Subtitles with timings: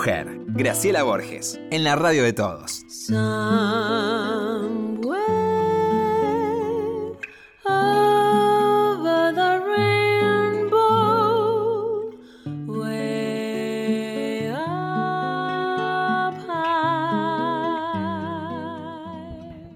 [0.00, 0.26] Mujer.
[0.46, 2.86] Graciela Borges, en la radio de todos.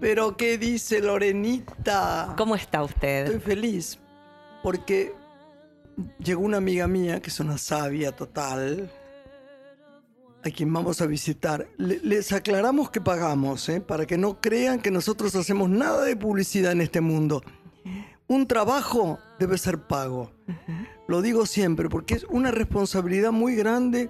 [0.00, 2.32] Pero, ¿qué dice Lorenita?
[2.38, 3.26] ¿Cómo está usted?
[3.26, 3.98] Estoy feliz
[4.62, 5.12] porque
[6.18, 8.90] llegó una amiga mía que es una sabia total,
[10.44, 11.68] a quien vamos a visitar.
[11.78, 13.80] Le- les aclaramos que pagamos, ¿eh?
[13.80, 17.42] para que no crean que nosotros hacemos nada de publicidad en este mundo.
[18.26, 20.32] Un trabajo debe ser pago.
[21.08, 24.08] Lo digo siempre porque es una responsabilidad muy grande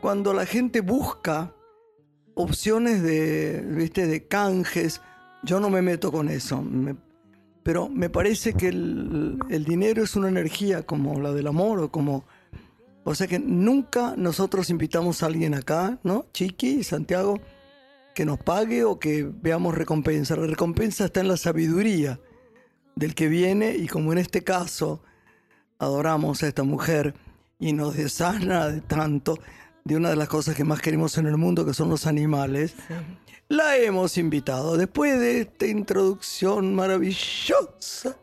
[0.00, 1.52] cuando la gente busca
[2.34, 4.06] opciones de, ¿viste?
[4.06, 5.00] de canjes.
[5.42, 6.62] Yo no me meto con eso.
[6.62, 6.96] me-
[7.62, 11.90] pero me parece que el, el dinero es una energía como la del amor o
[11.90, 12.24] como...
[13.04, 16.26] O sea que nunca nosotros invitamos a alguien acá, ¿no?
[16.32, 17.40] Chiqui, Santiago,
[18.14, 20.36] que nos pague o que veamos recompensa.
[20.36, 22.20] La recompensa está en la sabiduría
[22.96, 25.02] del que viene y como en este caso
[25.78, 27.14] adoramos a esta mujer
[27.58, 29.38] y nos desana de tanto
[29.84, 32.74] de una de las cosas que más queremos en el mundo, que son los animales,
[33.48, 34.76] la hemos invitado.
[34.76, 38.16] Después de esta introducción maravillosa,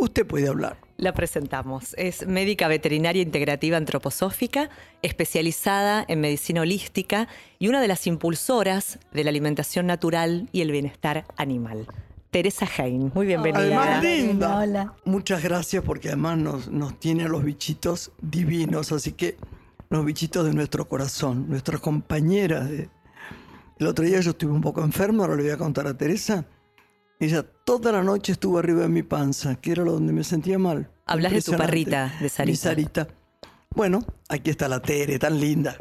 [0.00, 0.76] usted puede hablar.
[0.96, 1.94] La presentamos.
[1.96, 4.68] Es médica veterinaria integrativa antroposófica,
[5.02, 10.72] especializada en medicina holística y una de las impulsoras de la alimentación natural y el
[10.72, 11.86] bienestar animal.
[12.30, 13.60] Teresa Hein, muy bienvenida.
[13.60, 14.58] Además, linda.
[14.58, 14.94] Hola.
[15.04, 19.36] Muchas gracias porque además nos, nos tiene a los bichitos divinos, así que
[19.88, 22.70] los bichitos de nuestro corazón, nuestras compañeras.
[22.70, 22.88] de-
[23.78, 26.44] El otro día yo estuve un poco enfermo, ahora le voy a contar a Teresa.
[27.20, 30.58] Ella toda la noche estuvo arriba de mi panza, que era lo donde me sentía
[30.58, 30.90] mal.
[31.04, 32.50] Hablas de tu perrita, de Sarita.
[32.50, 33.08] Mi Sarita.
[33.72, 35.76] Bueno, aquí está la Tere, tan linda.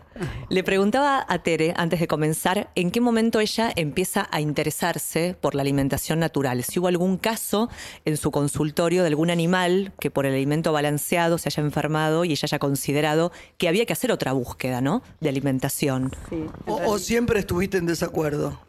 [0.50, 5.56] Le preguntaba a Tere, antes de comenzar, en qué momento ella empieza a interesarse por
[5.56, 6.64] la alimentación natural.
[6.64, 7.70] Si hubo algún caso
[8.06, 12.32] en su consultorio de algún animal que por el alimento balanceado se haya enfermado y
[12.34, 15.02] ella haya considerado que había que hacer otra búsqueda, ¿no?
[15.20, 16.12] De alimentación.
[16.30, 18.60] Sí, O, o siempre estuviste en desacuerdo.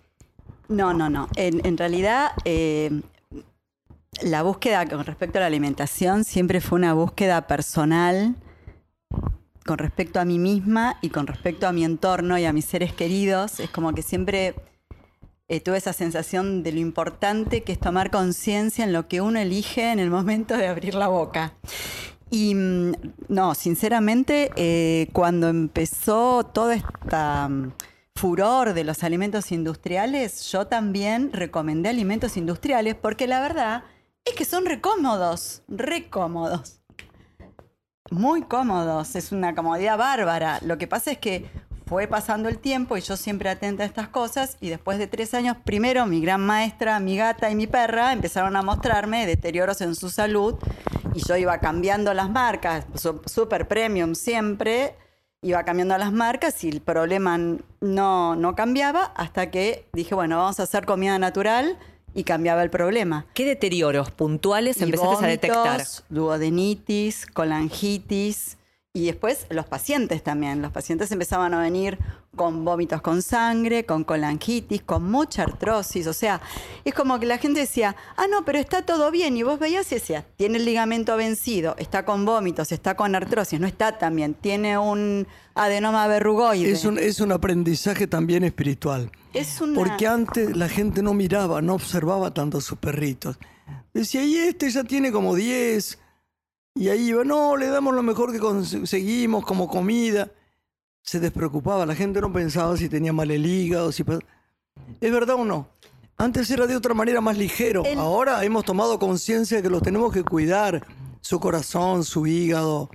[0.70, 1.28] No, no, no.
[1.34, 3.02] En, realidad, eh,
[4.22, 8.36] la búsqueda con respecto a la alimentación siempre fue una búsqueda personal
[9.66, 12.92] con respecto a mí misma y con respecto a mi entorno y a mis seres
[12.92, 13.58] queridos.
[13.58, 14.54] Es como que siempre
[15.48, 19.40] eh, tuve esa sensación de lo importante que es tomar conciencia en lo que uno
[19.40, 21.54] elige en el momento de abrir la boca.
[22.30, 22.92] Y mm,
[23.26, 27.72] no, sinceramente, eh, cuando empezó toda esta mm,
[28.16, 33.84] furor de los alimentos industriales, yo también recomendé alimentos industriales porque la verdad
[34.24, 36.80] es que son recómodos, recómodos.
[38.10, 40.58] Muy cómodos, es una comodidad bárbara.
[40.62, 41.48] Lo que pasa es que
[41.86, 45.34] fue pasando el tiempo y yo siempre atenta a estas cosas y después de tres
[45.34, 49.96] años, primero mi gran maestra, mi gata y mi perra empezaron a mostrarme deterioros en
[49.96, 50.54] su salud
[51.14, 52.86] y yo iba cambiando las marcas,
[53.26, 54.94] super premium siempre,
[55.42, 57.38] iba cambiando las marcas y el problema
[57.80, 61.78] no, no cambiaba hasta que dije, bueno, vamos a hacer comida natural
[62.12, 63.26] y cambiaba el problema.
[63.34, 65.82] ¿Qué deterioros puntuales Y empezaste a detectar?
[66.08, 68.58] Duodenitis, colangitis.
[68.92, 70.62] Y después los pacientes también.
[70.62, 71.98] Los pacientes empezaban a venir
[72.36, 76.06] con vómitos con sangre, con colangitis, con mucha artrosis.
[76.06, 76.40] O sea,
[76.84, 79.36] es como que la gente decía, ah, no, pero está todo bien.
[79.36, 83.58] Y vos veías y decías, tiene el ligamento vencido, está con vómitos, está con artrosis,
[83.58, 86.70] no está tan bien, tiene un adenoma verrugoide.
[86.70, 89.10] Es un, es un aprendizaje también espiritual.
[89.34, 93.38] Es una- Porque antes la gente no miraba, no observaba tanto a sus perritos.
[93.92, 95.98] Decía, y este ya tiene como 10.
[96.76, 100.30] Y ahí iba, no, le damos lo mejor que conseguimos como comida.
[101.02, 104.04] Se despreocupaba, la gente no pensaba si tenía mal el hígado, si...
[105.00, 105.68] ¿Es verdad o no?
[106.18, 107.82] Antes era de otra manera más ligero.
[107.84, 110.86] El- Ahora hemos tomado conciencia de que los tenemos que cuidar.
[111.22, 112.90] Su corazón, su hígado,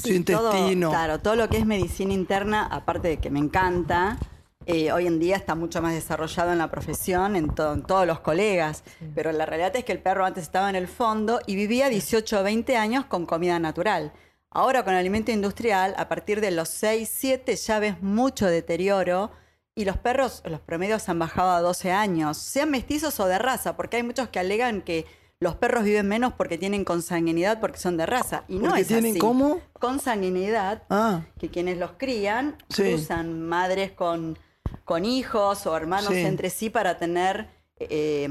[0.00, 0.90] su Sí, todo- intestino.
[0.90, 4.18] claro, todo lo que es medicina interna, aparte de que me encanta,
[4.66, 8.06] eh, hoy en día está mucho más desarrollado en la profesión, en, to- en todos
[8.06, 8.84] los colegas.
[9.14, 12.40] Pero la realidad es que el perro antes estaba en el fondo y vivía 18
[12.40, 14.12] o 20 años con comida natural.
[14.54, 19.30] Ahora con alimento industrial, a partir de los 6, 7 ya ves mucho deterioro.
[19.74, 23.74] Y los perros, los promedios han bajado a 12 años, sean mestizos o de raza,
[23.74, 25.06] porque hay muchos que alegan que
[25.40, 28.44] los perros viven menos porque tienen consanguinidad, porque son de raza.
[28.48, 29.18] Y no es tienen así.
[29.18, 29.60] ¿cómo?
[29.72, 32.82] Consanguinidad, Ah, que quienes los crían Sí.
[32.82, 34.38] cruzan madres con,
[34.84, 36.20] con hijos o hermanos Sí.
[36.20, 37.48] entre sí para tener
[37.78, 38.28] eh,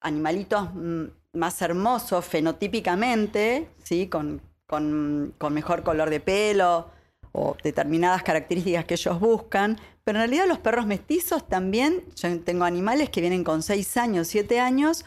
[0.00, 1.04] animalitos mm,
[1.34, 4.06] más hermosos fenotípicamente, ¿sí?
[4.08, 6.90] con, con- con mejor color de pelo
[7.32, 12.64] o determinadas características que ellos buscan, pero en realidad los perros mestizos también, yo tengo
[12.64, 15.04] animales que vienen con 6 años, 7 años,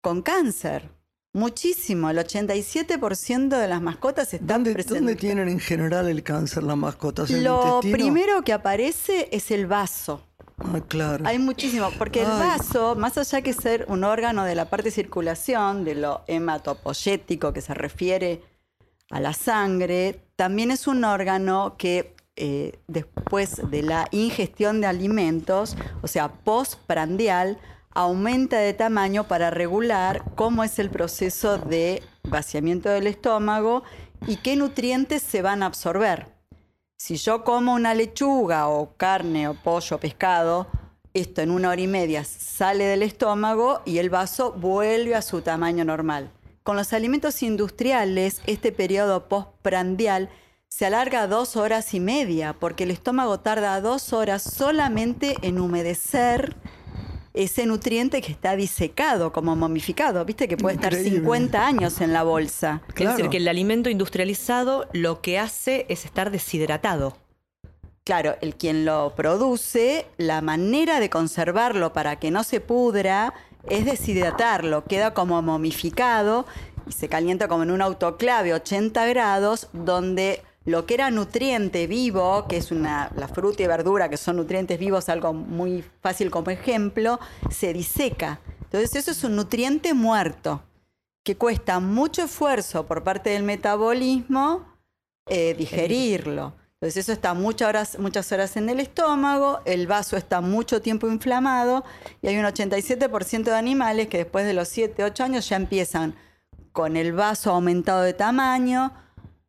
[0.00, 0.88] con cáncer.
[1.34, 5.00] Muchísimo, el 87% de las mascotas están ¿Dónde, presentes.
[5.00, 7.30] ¿Dónde tienen en general el cáncer las mascotas?
[7.30, 7.96] ¿En el Lo intestino?
[7.96, 10.22] primero que aparece es el vaso.
[10.58, 11.24] Ah, claro.
[11.26, 14.90] Hay muchísimo, porque el vaso, más allá que ser un órgano de la parte de
[14.92, 18.42] circulación, de lo hematopoyético que se refiere
[19.12, 25.76] a la sangre, también es un órgano que eh, después de la ingestión de alimentos,
[26.00, 27.58] o sea, postprandial,
[27.90, 33.82] aumenta de tamaño para regular cómo es el proceso de vaciamiento del estómago
[34.26, 36.28] y qué nutrientes se van a absorber.
[36.96, 40.68] Si yo como una lechuga o carne o pollo o pescado,
[41.12, 45.42] esto en una hora y media sale del estómago y el vaso vuelve a su
[45.42, 46.30] tamaño normal.
[46.62, 50.28] Con los alimentos industriales, este periodo postprandial
[50.68, 55.60] se alarga a dos horas y media, porque el estómago tarda dos horas solamente en
[55.60, 56.56] humedecer
[57.34, 60.24] ese nutriente que está disecado, como momificado.
[60.24, 61.18] Viste que puede estar Increíble.
[61.20, 62.82] 50 años en la bolsa.
[62.88, 63.16] Es Claro.
[63.16, 67.16] decir, que el alimento industrializado lo que hace es estar deshidratado.
[68.04, 73.32] Claro, el quien lo produce, la manera de conservarlo para que no se pudra
[73.68, 76.46] es deshidratarlo, queda como momificado
[76.86, 82.46] y se calienta como en un autoclave 80 grados, donde lo que era nutriente vivo,
[82.48, 86.50] que es una, la fruta y verdura, que son nutrientes vivos, algo muy fácil como
[86.50, 87.18] ejemplo,
[87.50, 88.40] se diseca.
[88.62, 90.62] Entonces eso es un nutriente muerto,
[91.24, 94.66] que cuesta mucho esfuerzo por parte del metabolismo
[95.26, 96.54] eh, digerirlo.
[96.82, 101.06] Entonces eso está muchas horas, muchas horas en el estómago, el vaso está mucho tiempo
[101.06, 101.84] inflamado
[102.20, 106.16] y hay un 87% de animales que después de los 7, 8 años ya empiezan
[106.72, 108.92] con el vaso aumentado de tamaño,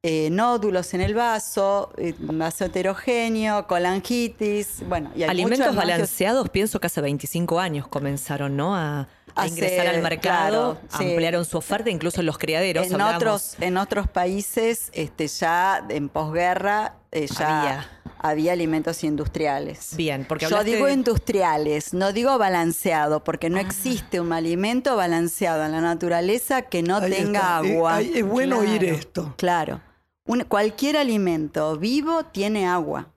[0.03, 6.79] eh, nódulos en el vaso, eh, vaso heterogéneo, colangitis, bueno, y hay Alimentos balanceados, pienso
[6.79, 8.75] que hace 25 años comenzaron, ¿no?
[8.75, 9.07] A,
[9.47, 11.09] ingresar al mercado, claro, sí.
[11.09, 12.91] ampliaron su oferta, incluso en los criaderos.
[12.91, 17.89] en otros, en otros países, este, ya en posguerra, eh, ya Había.
[18.19, 18.53] había.
[18.53, 19.95] alimentos industriales.
[19.95, 23.51] Bien, porque Yo digo de- industriales, no digo balanceado, porque Ah.
[23.51, 27.67] no existe un alimento balanceado en la naturaleza que no Ahí tenga está.
[27.67, 27.95] Eh, agua.
[27.95, 28.71] ahí es bueno Claro.
[28.71, 29.33] oír esto.
[29.37, 29.81] Claro.
[30.25, 33.07] Un- cualquier alimento vivo tiene agua.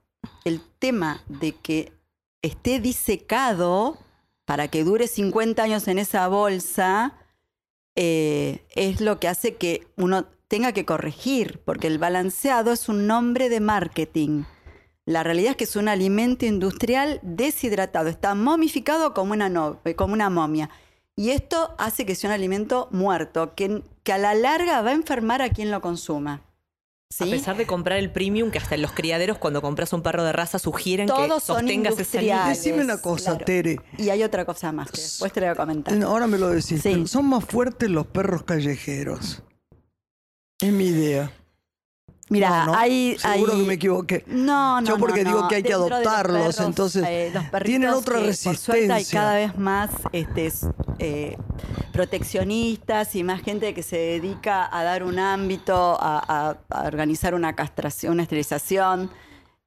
[0.45, 1.93] El tema de que
[2.43, 3.99] esté disecado
[4.45, 7.15] para que dure 50 años en esa bolsa
[7.97, 13.07] eh, es lo que hace que uno tenga que corregir, porque el balanceado es un
[13.07, 14.45] nombre de marketing.
[15.05, 20.15] La realidad es que es un alimento industrial deshidratado, está momificado como una, no- como
[20.15, 20.71] una momia.
[21.15, 24.95] Y esto hace que sea un alimento muerto, que, que a la larga va a
[24.95, 26.43] enfermar a quien lo consuma.
[27.09, 27.23] ¿Sí?
[27.25, 30.25] A pesar de comprar el premium, que hasta en los criaderos, cuando compras un perro
[30.25, 32.19] de raza, sugieren que Todos son sostengas ese.
[32.49, 33.45] Decime una cosa, claro.
[33.45, 33.81] Tere.
[33.97, 36.03] Y hay otra cosa más que después te lo voy a comentar.
[36.03, 36.83] Ahora me lo decís.
[36.83, 37.07] Sí.
[37.07, 39.43] Son más fuertes los perros callejeros.
[40.67, 41.31] Es mi idea.
[42.29, 42.75] Mira, No, ¿no?
[42.79, 44.25] hay, Seguro hay- que me equivoqué.
[44.27, 47.05] No, no, Yo porque no, digo que hay que Dentro de los adoptarlos, perros, entonces
[47.07, 49.21] eh, los perritos tienen otra que, Por suerte hay resistencia.
[49.21, 50.53] cada vez más este,
[50.99, 51.37] eh,
[51.93, 57.35] proteccionistas y más gente que se dedica a dar un ámbito, a, a- a organizar
[57.35, 59.11] una castración, una esterilización.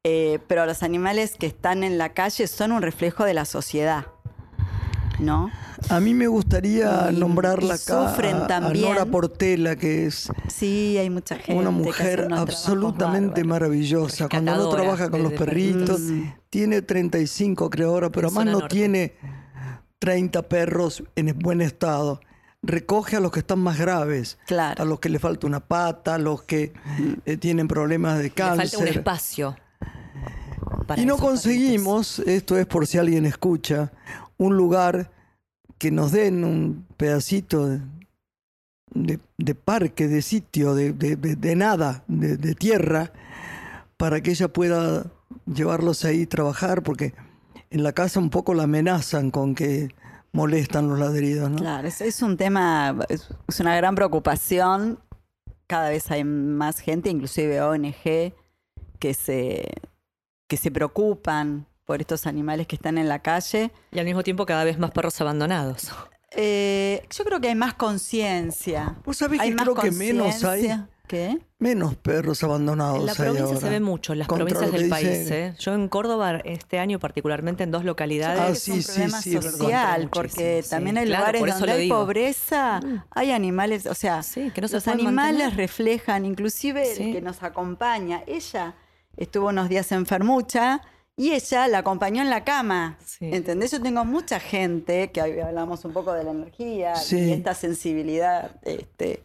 [0.06, 4.06] eh, pero los animales que están en la calle son un reflejo de la sociedad,
[5.20, 5.52] ¿no?
[5.90, 8.86] A mí me gustaría Y- nombrarla y acá sufren a- a también.
[8.90, 11.54] Nora Portela, que es Sí, hay mucha gente.
[11.60, 14.28] una mujer absolutamente maravillosa.
[14.30, 16.34] Cuando no trabaja con los perritos, perritos.
[16.50, 18.76] tiene 35 creo ahora, pero además no norte.
[18.76, 19.16] tiene
[20.00, 22.20] 30 perros en buen estado.
[22.62, 24.84] Recoge a los que están más graves, Claro.
[24.84, 26.74] a los que le falta una pata, a los que
[27.26, 28.88] eh, tienen problemas de Le falta un cáncer.
[28.98, 29.56] espacio.
[30.98, 33.92] Y no conseguimos, esto es por si alguien escucha,
[34.40, 35.12] un lugar
[35.78, 37.80] que nos den un pedacito
[38.96, 43.12] de, parque, de sitio, de, nada, de, de tierra,
[43.98, 45.06] para que ella pueda
[45.46, 47.14] llevarlos ahí y trabajar, porque
[47.70, 49.90] en la casa un poco la amenazan con que
[50.32, 51.58] molestan los ladridos, ¿no?
[51.58, 55.00] Claro, es, es un tema, es, es una gran preocupación.
[55.68, 58.34] Cada vez hay más gente, inclusive ONG,
[59.00, 59.66] que se,
[60.48, 63.72] que se preocupan por estos animales que están en la calle.
[63.92, 65.90] Y al mismo tiempo cada vez más perros abandonados.
[66.30, 68.96] Eh, yo creo que hay más conciencia.
[69.04, 70.70] Vos sabés Hay que más creo que menos hay.
[71.08, 71.40] ¿Qué?
[71.58, 73.60] menos perros abandonados En la provincia ahora.
[73.60, 75.32] se ve mucho, en las Contra provincias del dice- país.
[75.32, 75.56] ¿eh?
[75.58, 79.34] Yo en Córdoba este año, particularmente en dos localidades, Ah, es un sí, problema sí,
[79.42, 80.70] social, porque sí.
[80.70, 82.00] también hay Claro, lugares donde hay digo.
[82.02, 82.80] pobreza,
[83.10, 85.58] hay animales, o sea, Sí, que no se los animales mantener.
[85.58, 87.02] reflejan, inclusive Sí.
[87.08, 88.76] el que nos acompaña, ella
[89.18, 90.82] estuvo unos días enfermucha
[91.20, 92.98] y ella la acompañó en la cama.
[93.06, 93.30] Sí.
[93.34, 93.72] ¿Entendés?
[93.72, 97.18] Yo tengo mucha gente, que hoy hablamos un poco de la energía Sí.
[97.20, 99.22] y esta sensibilidad este,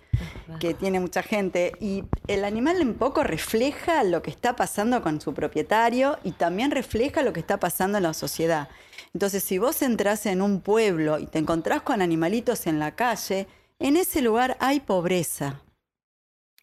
[0.58, 1.70] que tiene mucha gente.
[1.78, 6.72] Y el animal un poco refleja lo que está pasando con su propietario y también
[6.72, 8.68] refleja lo que está pasando en la sociedad.
[9.12, 13.46] Entonces, si vos entras en un pueblo y te encontrás con animalitos en la calle,
[13.78, 15.60] en ese lugar hay pobreza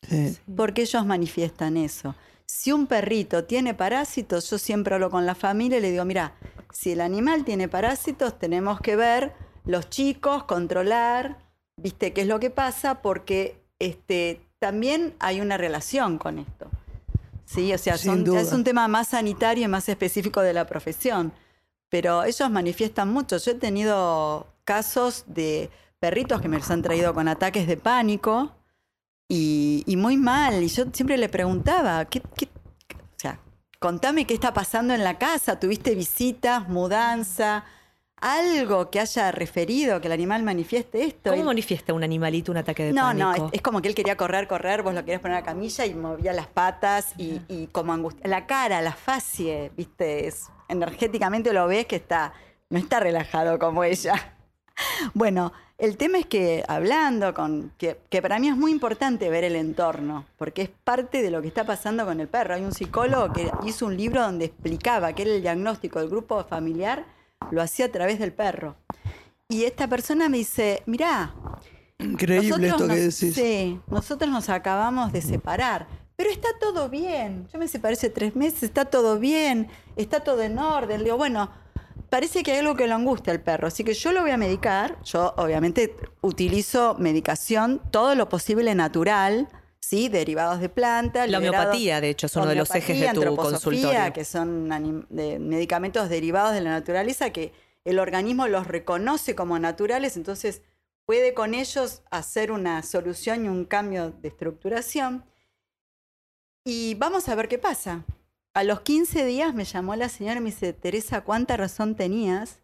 [0.10, 0.38] Sí.
[0.58, 2.16] porque ellos manifiestan eso.
[2.54, 6.34] Si un perrito tiene parásitos, yo siempre hablo con la familia y le digo, mira,
[6.74, 9.32] si el animal tiene parásitos, tenemos que ver
[9.64, 11.38] los chicos, controlar,
[11.78, 16.70] viste qué es lo que pasa, porque este, también hay una relación con esto.
[17.46, 21.32] Sí, o sea, son- es un tema más sanitario y más específico de la profesión.
[21.90, 23.38] Pero ellos manifiestan mucho.
[23.38, 28.52] Yo he tenido casos de perritos que me los han traído con ataques de pánico,
[29.34, 30.62] y, y muy mal.
[30.62, 32.50] Y yo siempre le preguntaba, ¿qué, qué-
[32.96, 33.40] o sea,
[33.80, 35.60] contame qué está pasando en la casa.
[35.60, 37.64] ¿Tuviste visitas, mudanza?
[38.24, 41.32] Algo que haya referido que el animal manifieste esto.
[41.32, 43.30] ¿Cómo Y- manifiesta un animalito un ataque de no, pánico?
[43.38, 45.46] no, es, es como que él quería correr, correr, vos lo querías poner a la
[45.46, 48.28] camilla y movía las patas y, y como angustia.
[48.28, 52.34] La cara, la facie, viste, es, energéticamente lo ves que está,
[52.70, 54.14] no está relajado como ella.
[55.14, 59.44] Bueno, el tema es que hablando con, que, que para mí es muy importante ver
[59.44, 62.54] el entorno, porque es parte de lo que está pasando con el perro.
[62.54, 66.44] Hay un psicólogo que hizo un libro donde explicaba que era el diagnóstico del grupo
[66.44, 67.06] familiar,
[67.50, 68.76] lo hacía a través del perro.
[69.50, 71.34] Y esta persona me dice, mirá,
[71.98, 73.34] Increíble esto que nos- decís.
[73.36, 77.48] Sí, nosotros nos acabamos de separar, pero está todo bien.
[77.52, 81.00] Yo me separé hace tres meses, está todo bien, está todo en orden.
[81.00, 81.50] Le digo, bueno,
[82.12, 84.38] parece que hay algo que lo angustia al perro, así que yo lo voy a
[84.38, 85.02] medicar.
[85.04, 89.48] Yo obviamente utilizo medicación, todo lo posible natural,
[89.80, 90.10] ¿sí?
[90.10, 91.26] Derivados de planta.
[91.26, 94.14] La homeopatía, de hecho, es uno de los ejes de tu consultorio.
[94.14, 94.70] que son
[95.10, 97.54] de- medicamentos derivados de la naturaleza que
[97.86, 100.62] el organismo los reconoce como naturales, entonces
[101.06, 105.26] puede con ellos hacer una solución y un cambio de estructuración.
[106.66, 108.04] Y vamos a ver qué pasa.
[108.54, 112.60] A los 15 días me llamó la señora y me dice, Teresa, ¿cuánta razón tenías?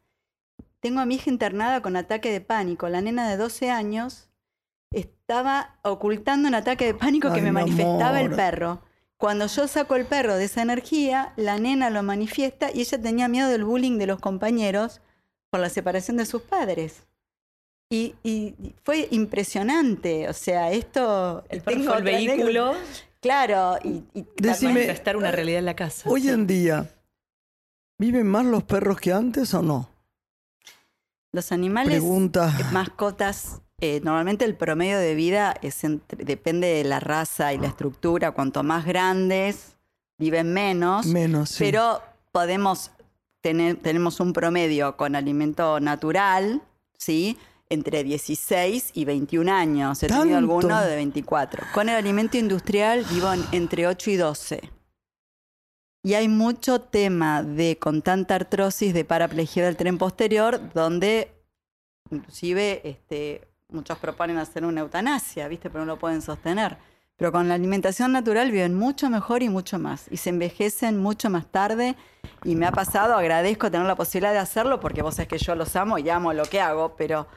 [0.81, 2.89] Tengo a mi hija internada con ataque de pánico.
[2.89, 4.29] La nena de 12 años
[4.91, 8.81] estaba ocultando un ataque de pánico que me manifestaba el perro.
[9.17, 13.27] Cuando yo saco el perro de esa energía, la nena lo manifiesta y ella tenía
[13.27, 15.01] miedo del bullying de los compañeros
[15.49, 17.07] por la separación de sus padres.
[17.89, 18.53] Y, y
[18.83, 21.45] fue impresionante, o sea, esto...
[21.47, 23.06] El perro tengo fue el vehículo anécdota.
[23.21, 26.09] Claro, y, y Decime- manifestar una realidad en la casa.
[26.09, 26.89] Hoy en día,
[27.97, 29.89] ¿viven más los perros que antes o no?
[31.33, 32.55] los animales, Pregunta.
[32.59, 37.59] eh, mascotas, eh, normalmente el promedio de vida es entre- depende de la raza y
[37.59, 38.31] la estructura.
[38.31, 39.75] Cuanto más grandes,
[40.17, 41.05] viven menos.
[41.05, 41.63] Menos, sí.
[41.65, 42.91] Pero podemos
[43.41, 46.61] tener, tenemos un promedio con alimento natural,
[46.97, 47.37] ¿sí?
[47.69, 50.01] Entre 16 y 21 años.
[50.01, 50.37] He tenido ¿Tanto?
[50.37, 51.63] alguno de 24.
[51.73, 54.71] Con el alimento industrial vivo en- entre 8 y 12.
[56.03, 61.29] Y hay mucho tema de con tanta artrosis de paraplegia del tren posterior, donde
[62.09, 65.69] inclusive este, muchos proponen hacer una eutanasia, ¿viste?
[65.69, 66.77] Pero no lo pueden sostener.
[67.17, 70.05] Pero con la alimentación natural viven mucho mejor y mucho más.
[70.09, 71.97] Y se envejecen mucho más tarde.
[72.45, 75.55] Y me ha pasado, agradezco tener la posibilidad de hacerlo, porque vos sabés que yo
[75.55, 77.27] los amo y amo lo que hago, pero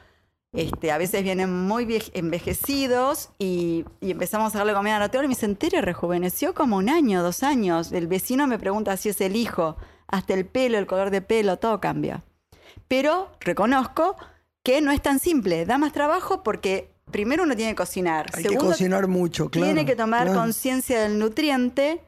[0.53, 5.35] este, a veces vienen muy envejecidos y, y empezamos a darle comida natural y me
[5.35, 7.91] dicen, Tere, rejuveneció como un año, dos años.
[7.91, 9.77] El vecino me pregunta si es el hijo,
[10.07, 12.23] hasta el pelo, el color de pelo, todo cambia.
[12.87, 14.17] Pero reconozco
[14.63, 18.43] que no es tan simple, da más trabajo porque primero uno tiene que cocinar, Hay
[18.43, 19.65] que segundo cocinar mucho, claro.
[19.65, 20.41] tiene que tomar claro.
[20.41, 22.01] conciencia del nutriente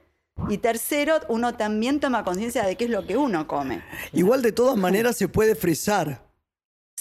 [0.49, 3.81] y tercero, uno también toma conciencia de qué es lo que uno come.
[4.11, 6.21] Igual de todas maneras se puede frizar.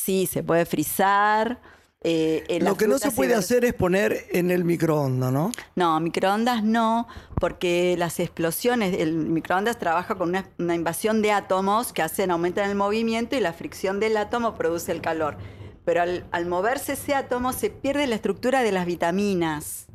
[0.04, 1.60] Sí, se puede frizar.
[2.00, 5.52] eh, eh, Lo que no se puede hacer es poner en el microondas, ¿no?
[5.76, 7.06] No, microondas no,
[7.38, 12.68] porque las explosiones, el microondas trabaja con una, una invasión de átomos que hacen aumentar
[12.68, 15.36] el movimiento y la fricción del átomo produce el calor.
[15.84, 19.86] Pero al, al moverse ese átomo se pierde la estructura de las vitaminas.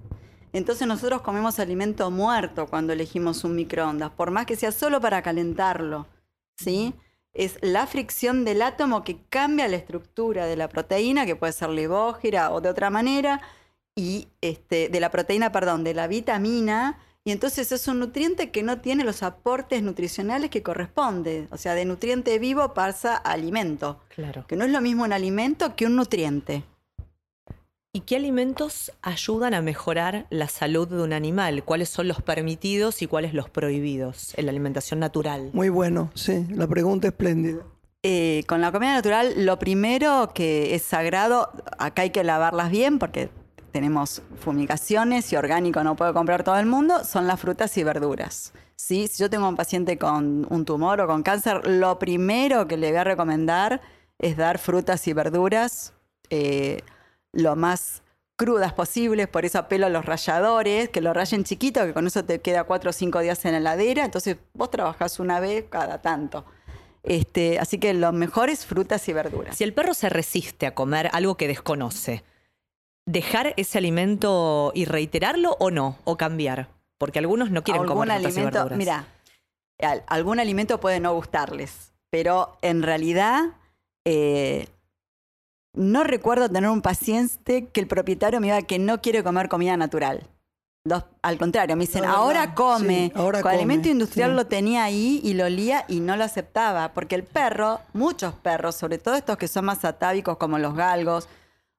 [0.54, 5.22] Entonces nosotros comemos alimento muerto cuando elegimos un microondas, por más que sea solo para
[5.22, 6.08] calentarlo,
[6.58, 6.94] ¿sí?
[7.38, 11.70] Es la fricción del átomo que cambia la estructura de la proteína, que puede ser
[11.70, 13.42] levógira o de otra manera,
[13.96, 18.64] y este, de la proteína, perdón, de la vitamina, y entonces es un nutriente que
[18.64, 21.48] no tiene los aportes nutricionales que corresponde.
[21.52, 24.46] O sea, de nutriente vivo pasa a alimento, Claro.
[24.48, 26.64] que no es lo mismo un alimento que un nutriente.
[27.94, 31.64] ¿Y qué alimentos ayudan a mejorar la salud de un animal?
[31.64, 35.50] ¿Cuáles son los permitidos y cuáles los prohibidos en la alimentación natural?
[35.54, 37.64] Muy bueno, sí, la pregunta espléndida.
[38.04, 43.00] Eh, con la comida natural, lo primero que es sagrado, acá hay que lavarlas bien
[43.00, 43.30] porque
[43.72, 48.54] tenemos fumigaciones y orgánico no puede comprar todo el mundo, son las frutas y verduras.
[48.76, 49.08] ¿sí?
[49.08, 52.90] Si yo tengo un paciente con un tumor o con cáncer, lo primero que le
[52.90, 53.82] voy a recomendar
[54.20, 55.94] es dar frutas y verduras.
[56.30, 56.82] Eh,
[57.38, 58.02] lo más
[58.36, 62.24] crudas posibles, por eso apelo a los ralladores, que lo rayen chiquito, que con eso
[62.26, 66.02] te queda cuatro o cinco días en la heladera, entonces vos trabajás una vez cada
[66.02, 66.46] tanto.
[67.04, 69.56] Este, así que lo mejor es frutas y verduras.
[69.56, 72.24] Si el perro se resiste a comer algo que desconoce,
[73.06, 75.98] ¿dejar ese alimento y reiterarlo o no?
[76.04, 76.68] ¿O cambiar?
[76.98, 78.78] Porque algunos no quieren algún comer frutas y alimento, verduras.
[78.78, 79.06] mira,
[79.80, 83.46] al- algún alimento puede no gustarles, pero en realidad
[84.06, 84.68] eh,
[85.78, 89.78] no recuerdo tener un paciente que el propietario me diga que no quiere comer comida
[89.78, 90.28] natural.
[90.84, 93.08] Los- al contrario, me dicen, No, ahora come.
[93.08, 94.36] Sí, ahora Con come, alimento industrial sí.
[94.38, 98.76] lo tenía ahí y lo olía y no lo aceptaba, porque el perro, muchos perros,
[98.76, 101.28] sobre todo estos que son más atávicos como los galgos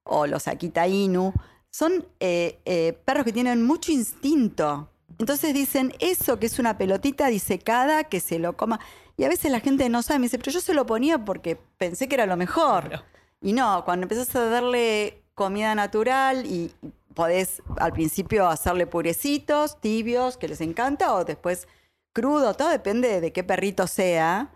[0.04, 1.32] o los Akita Inu,
[1.70, 4.90] son eh, eh, perros que tienen mucho instinto.
[5.18, 8.78] Entonces dicen, eso que es una pelotita disecada, que se lo coma.
[9.16, 11.56] Y a veces la gente no sabe, me dice, pero yo se lo ponía porque
[11.78, 13.04] pensé que era lo mejor.
[13.40, 16.72] Y no, cuando empezás a darle comida natural y
[17.14, 21.68] podés al principio hacerle purecitos, tibios, que les encanta, o después
[22.12, 24.52] crudo, todo depende de qué perrito sea.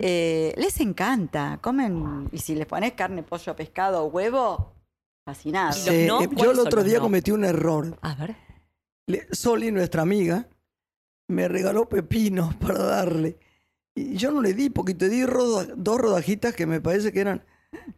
[0.00, 4.72] eh, les encanta, comen, y si les pones carne, pollo, pescado, huevo,
[5.24, 5.76] fascinados.
[5.76, 6.20] ¿Y los Sí, no?
[6.22, 7.02] eh, yo ¿Cuáles el otro día no?
[7.04, 7.96] cometí un error.
[8.02, 8.34] A ver.
[9.06, 10.48] Le- Soli, nuestra amiga,
[11.28, 13.38] me regaló pepinos para darle.
[13.94, 17.20] Y yo no le di, porque te di roda- dos rodajitas que me parece que
[17.20, 17.44] eran.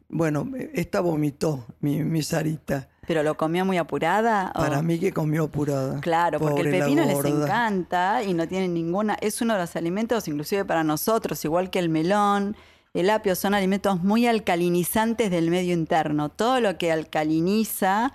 [0.08, 2.88] Bueno, esta vomitó, mi, mi Sarita.
[3.06, 4.52] ¿Pero lo comió muy apurada?
[4.54, 6.00] o- Para mí que comió apurada.
[6.00, 7.14] Claro, porque el pepino les
[7.44, 9.16] encanta y no tiene ninguna.
[9.20, 12.56] Es uno de los alimentos, inclusive para nosotros, igual que el melón,
[12.94, 16.28] el apio, son alimentos muy alcalinizantes del medio interno.
[16.30, 18.12] Todo lo que alcaliniza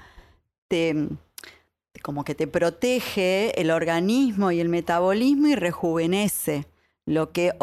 [0.68, 1.10] te
[2.02, 6.66] como que te protege el organismo y el metabolismo y rejuvenece,
[7.06, 7.54] lo que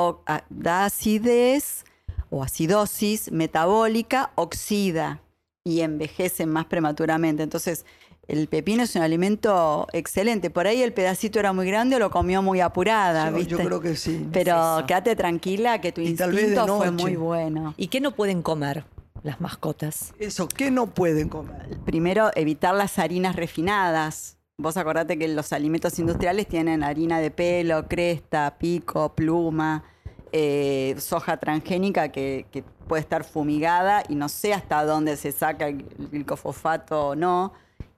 [0.48, 1.84] da acidez
[2.30, 5.20] o acidosis metabólica, oxida
[5.64, 7.42] y envejece más prematuramente.
[7.42, 7.84] Entonces,
[8.28, 10.50] el pepino es un alimento excelente.
[10.50, 13.50] Por ahí el pedacito era muy grande o lo comió muy apurada, Yo, ¿viste?
[13.50, 14.28] yo creo que sí.
[14.32, 17.74] Pero quédate tranquila que tu Y instinto fue muy bueno.
[17.76, 18.84] ¿Y qué no pueden comer
[19.24, 20.14] las mascotas?
[20.18, 21.76] Eso, ¿qué no pueden comer?
[21.84, 24.36] Primero, evitar las harinas refinadas.
[24.56, 29.82] Vos acordate que los alimentos industriales tienen harina de pelo, cresta, pico, pluma,
[30.32, 35.68] eh, soja transgénica que, que puede estar fumigada y no sé hasta dónde se saca
[35.68, 37.52] el glicofosfato o no.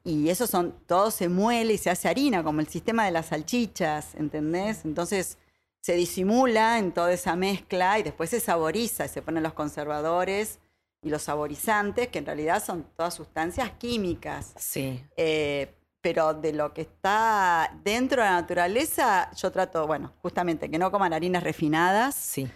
[0.04, 3.26] Y eso son, todo se muele y se hace harina, como el sistema de las
[3.26, 4.84] salchichas, ¿entendés?
[4.84, 5.38] Entonces
[5.80, 10.58] se disimula en toda esa mezcla y después se saboriza, y se ponen los conservadores
[11.02, 14.54] y los saborizantes, que en realidad son todas sustancias químicas.
[14.56, 15.04] Sí.
[15.16, 20.78] Eh, pero de lo que está dentro de la naturaleza, yo trato, bueno, justamente que
[20.78, 22.14] no coman harinas refinadas.
[22.14, 22.42] Sí.
[22.42, 22.50] eh,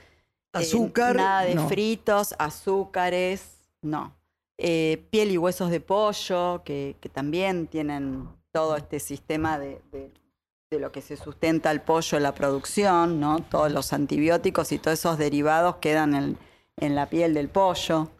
[0.52, 1.16] Azúcar.
[1.16, 1.68] nada de no.
[1.68, 4.14] fritos, azúcares, no.
[4.58, 10.12] Eh, piel y huesos de pollo, que, que también tienen todo este sistema de, de-
[10.68, 13.38] de lo que se sustenta el pollo en la producción, ¿no?
[13.38, 16.38] Todos los antibióticos y todos esos derivados quedan en,
[16.78, 18.10] en la piel del pollo.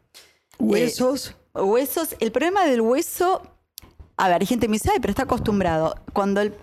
[0.60, 1.34] Huesos.
[1.54, 3.42] Huesos, el problema del hueso,
[4.16, 5.94] a ver, gente me dice, ay, pero está acostumbrado.
[6.12, 6.54] Cuando el-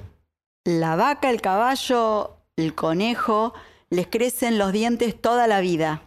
[0.65, 3.53] la vaca, el caballo, el conejo,
[3.89, 6.01] les crecen los dientes toda la vida.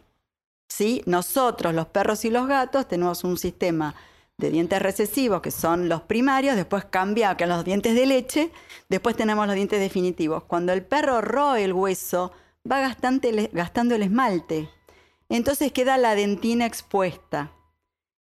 [0.69, 1.03] ¿Sí?
[1.07, 3.95] Nosotros, los perros y los gatos, tenemos un sistema
[4.39, 8.51] de dientes recesivos, que son los primarios, después cambia, que los dientes de leche,
[8.89, 10.45] después tenemos los dientes definitivos.
[10.45, 12.33] Cuando el perro roe el hueso,
[12.71, 14.69] va gastando el esmalte.
[15.29, 17.53] Entonces queda la dentina expuesta.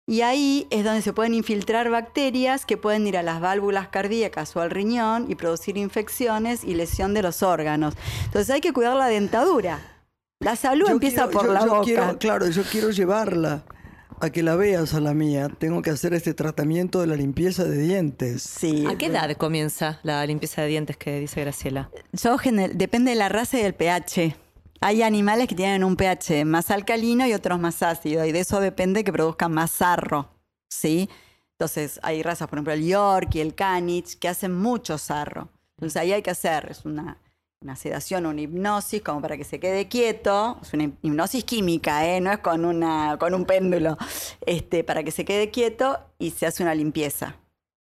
[0.07, 4.55] Y ahí es donde se pueden infiltrar bacterias que pueden ir a las válvulas cardíacas
[4.57, 7.95] o al riñón y producir infecciones y lesión de los órganos.
[8.25, 9.81] Entonces hay que cuidar la dentadura.
[10.41, 11.83] La salud Yo empieza quiero- por yo- la yo boca.
[11.85, 13.63] quiero- claro, yo quiero llevarla
[14.21, 15.49] a que la veas a la mía.
[15.59, 18.43] Tengo que hacer este tratamiento de la limpieza de dientes.
[18.43, 18.85] Sí.
[18.89, 21.91] ¿A qué edad comienza la limpieza de dientes que dice Graciela?
[22.13, 22.37] Yo
[22.75, 24.35] depende de la raza y del pH.
[24.85, 28.59] Hay animales que tienen un pH más alcalino y otros más ácido, y de eso
[28.59, 30.29] depende que produzcan más sarro,
[30.69, 31.09] ¿sí?
[31.53, 35.49] Entonces, hay razas, por ejemplo, el York y el Canich, que hacen mucho sarro.
[35.77, 37.17] Entonces, ahí hay que hacer, es una,
[37.61, 40.59] una sedación, una hipnosis, como para que se quede quieto.
[40.61, 42.21] Es una hipnosis química, ¿eh?
[42.21, 43.97] No es con, una, con un péndulo.
[44.45, 47.37] Este, para que se quede quieto y se hace una limpieza.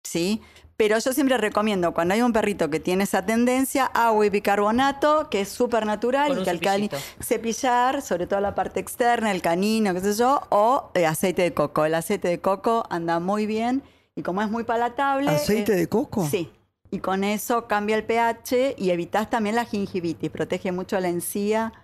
[0.03, 0.43] ¿sí?
[0.81, 5.29] Pero yo siempre recomiendo, cuando hay un perrito que tiene esa tendencia, agua y bicarbonato,
[5.29, 6.97] que es súper natural y que alcali- cepillito.
[7.23, 11.53] cepillar, sobre todo la parte externa, el canino, qué sé yo, o eh, aceite de
[11.53, 11.85] coco.
[11.85, 13.83] El aceite de coco anda muy bien
[14.17, 15.29] y como es muy palatable...
[15.29, 16.27] ¿Aceite eh, de coco?
[16.27, 16.51] Sí.
[16.91, 20.31] Y con eso cambia el pH y evitas también la gingivitis.
[20.31, 21.75] Protege mucho la encía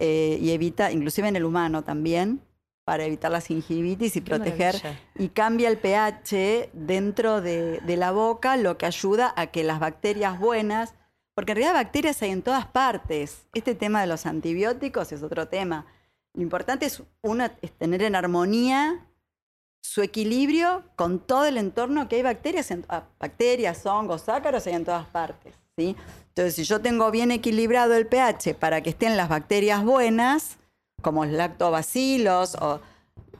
[0.00, 2.40] eh, y evita, inclusive en el humano también,
[2.84, 4.74] para evitar la gingivitis y Qué proteger.
[4.74, 5.00] maravilla.
[5.16, 9.78] Y cambia el pH dentro de, de la boca, lo que ayuda a que las
[9.80, 10.94] bacterias buenas,
[11.34, 13.46] porque en realidad bacterias hay en todas partes.
[13.54, 15.86] Este tema de los antibióticos es otro tema.
[16.34, 19.06] Lo importante es, uno, es tener en armonía
[19.82, 24.74] su equilibrio con todo el entorno que hay bacterias, en, ah, bacterias, hongos, ácaros hay
[24.74, 25.54] en todas partes.
[25.76, 25.96] ¿sí?
[26.28, 30.58] Entonces, si yo tengo bien equilibrado el pH para que estén las bacterias buenas,
[31.02, 32.80] como los lactobacilos o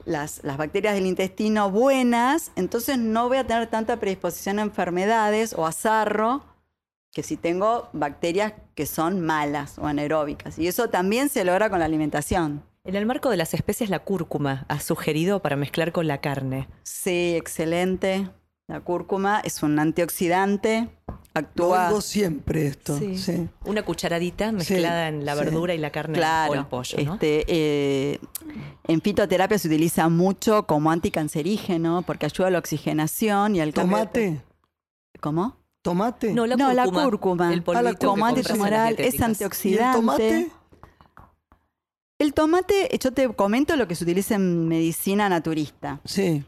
[0.04, 5.54] las, las bacterias del intestino buenas, entonces no voy a tener tanta predisposición a enfermedades
[5.54, 6.42] o a sarro
[7.12, 10.58] que si tengo bacterias que son malas o anaeróbicas.
[10.58, 12.62] Y eso también se logra con la alimentación.
[12.84, 16.68] En el marco de las especies, la cúrcuma ha sugerido para mezclar con la carne.
[16.82, 18.28] Sí, excelente.
[18.72, 20.88] La cúrcuma es un antioxidante,
[21.34, 22.00] actúa...
[22.00, 22.98] siempre esto.
[22.98, 23.46] Sí.
[23.66, 25.44] Una cucharadita mezclada en la sí.
[25.44, 27.12] verdura y la carne Claro, o el pollo, ¿no?
[27.12, 28.18] este, eh,
[28.88, 34.40] en fitoterapia se utiliza mucho como anticancerígeno porque ayuda a la oxigenación y al ¿Tomate?
[35.20, 35.54] ¿Cómo?
[35.82, 36.32] ¿Tomate?
[36.32, 37.02] No, la no, cúrcuma.
[37.02, 37.52] la cúrcuma.
[37.52, 39.12] El polvito Ah, la en las antitumoral, es.
[39.12, 39.98] ¿Y el antioxidante.
[39.98, 40.50] tomate?
[42.18, 46.00] El tomate, yo te comento lo que se utiliza en medicina naturista.
[46.06, 46.42] Sí,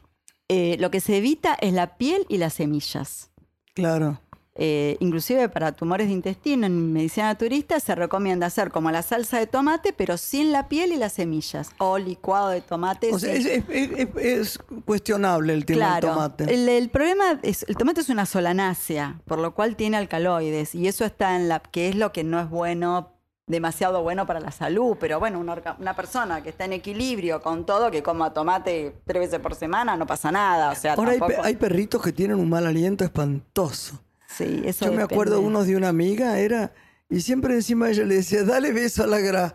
[0.57, 3.31] Eh, lo que se evita es la piel y las semillas.
[3.75, 4.21] claro.
[4.57, 9.41] Eh, inclusive para tumores de intestino en medicina naturista se recomienda hacer como la salsa
[9.41, 11.71] de tomate, pero sin la piel y las semillas.
[11.79, 13.13] O licuado de tomate.
[13.13, 16.07] O sea, es, es- es- es cuestionable el tema claro.
[16.07, 16.55] del tomate.
[16.55, 20.77] El, el problema es, el tomate es una solanácea, por lo cual tiene alcaloides.
[20.77, 23.14] Y eso está en la, que es lo que no es bueno,
[23.47, 24.97] demasiado bueno para la salud.
[24.99, 29.41] Pero bueno, una, persona que está en equilibrio con todo, que coma tomate tres veces
[29.41, 30.71] por semana, no pasa nada.
[30.71, 34.01] O sea, Ahora tampoco- hay perritos que tienen un mal aliento espantoso.
[34.27, 36.73] Sí, eso Yo me acuerdo unos de una amiga, era,
[37.09, 39.55] y siempre encima ella le decía, dale beso a la gra.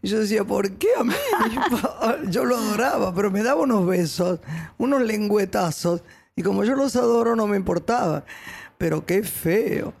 [0.00, 1.12] Y yo decía, ¿por qué a mí?
[2.30, 4.40] yo lo adoraba, pero me daba unos besos,
[4.78, 6.02] unos lengüetazos,
[6.36, 8.24] y como yo los adoro no me importaba.
[8.78, 9.92] Pero qué feo.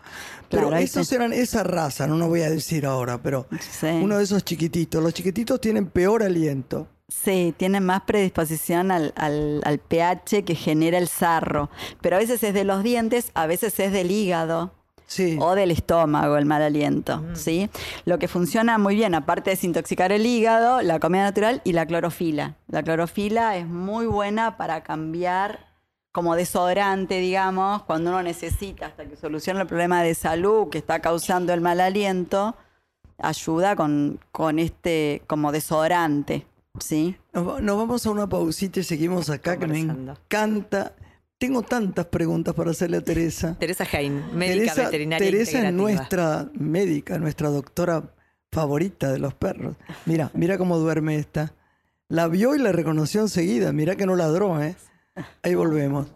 [0.54, 3.86] Pero Claro, esos eran esa raza, no lo voy a decir ahora, pero Sí.
[3.86, 5.02] uno de esos chiquititos.
[5.02, 6.88] Los chiquititos tienen peor aliento.
[7.08, 11.68] Sí, tienen más predisposición al, al- al pH que genera el sarro.
[12.00, 14.72] Pero a veces es de los dientes, a veces es del hígado
[15.06, 15.36] Sí.
[15.38, 17.22] o del estómago el mal aliento.
[17.34, 17.68] ¿sí?
[18.06, 21.84] Lo que funciona muy bien, aparte de desintoxicar el hígado, la comida natural y la
[21.86, 22.56] clorofila.
[22.68, 25.73] La clorofila es muy buena para cambiar
[26.14, 31.00] como desodorante, digamos, cuando uno necesita, hasta que solucione el problema de salud que está
[31.00, 32.54] causando el mal aliento,
[33.18, 36.46] ayuda con, con este como desodorante.
[36.78, 37.16] ¿sí?
[37.32, 40.94] Nos, va- nos vamos a una pausita y seguimos acá, que me encanta.
[41.36, 43.56] Tengo tantas preguntas para hacerle a Teresa.
[43.58, 48.04] Teresa Jain, médica Teresa, veterinaria Teresa es nuestra médica, nuestra doctora
[48.52, 49.74] favorita de los perros.
[50.06, 51.52] Mira, mira cómo duerme esta.
[52.08, 53.72] La vio y la reconoció enseguida.
[53.72, 54.76] Mira que no ladró, ¿eh?
[55.42, 56.06] Ahí volvemos.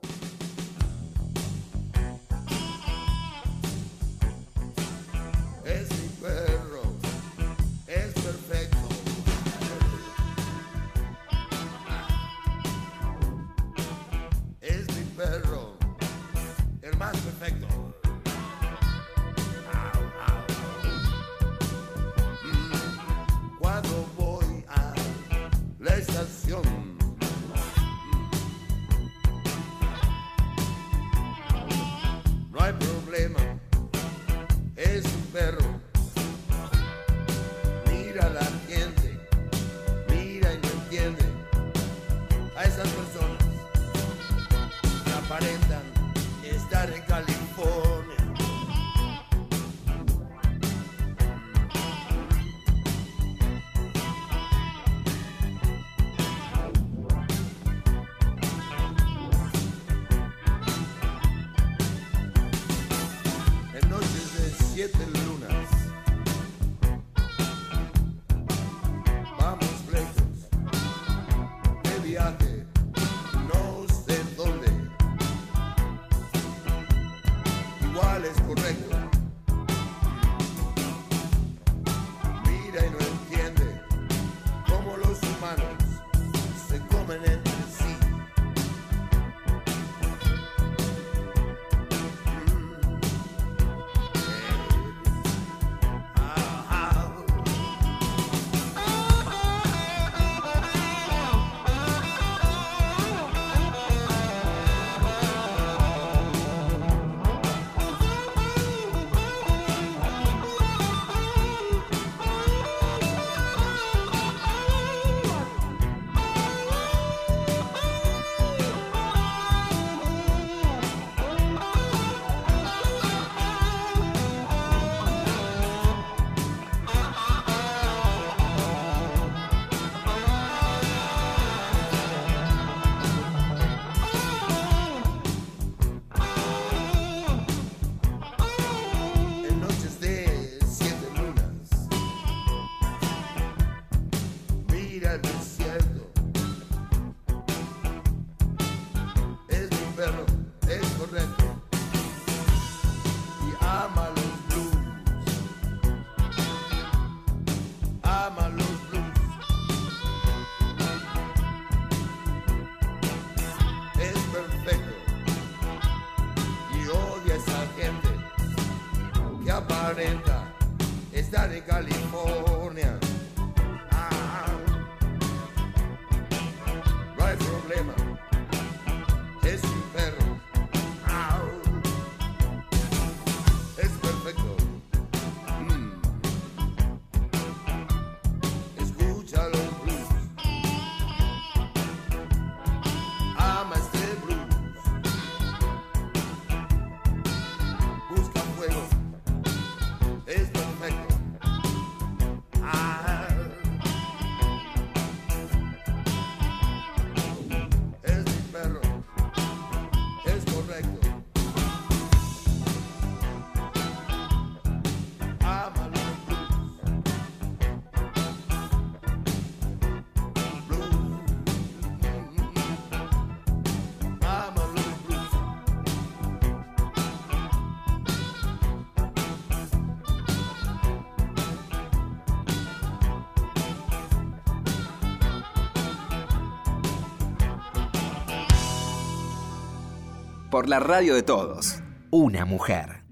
[240.59, 241.81] Por la radio de todos.
[242.11, 243.05] Una mujer.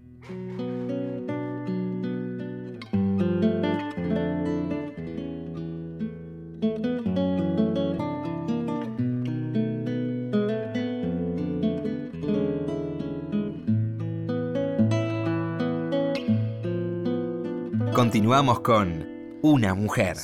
[17.94, 19.06] Continuamos con
[19.42, 20.16] Una mujer.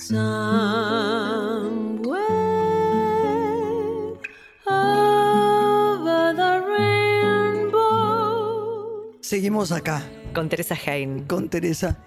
[9.71, 10.03] Acá
[10.35, 11.25] Con Teresa Hein.
[11.29, 11.99] con Teresa.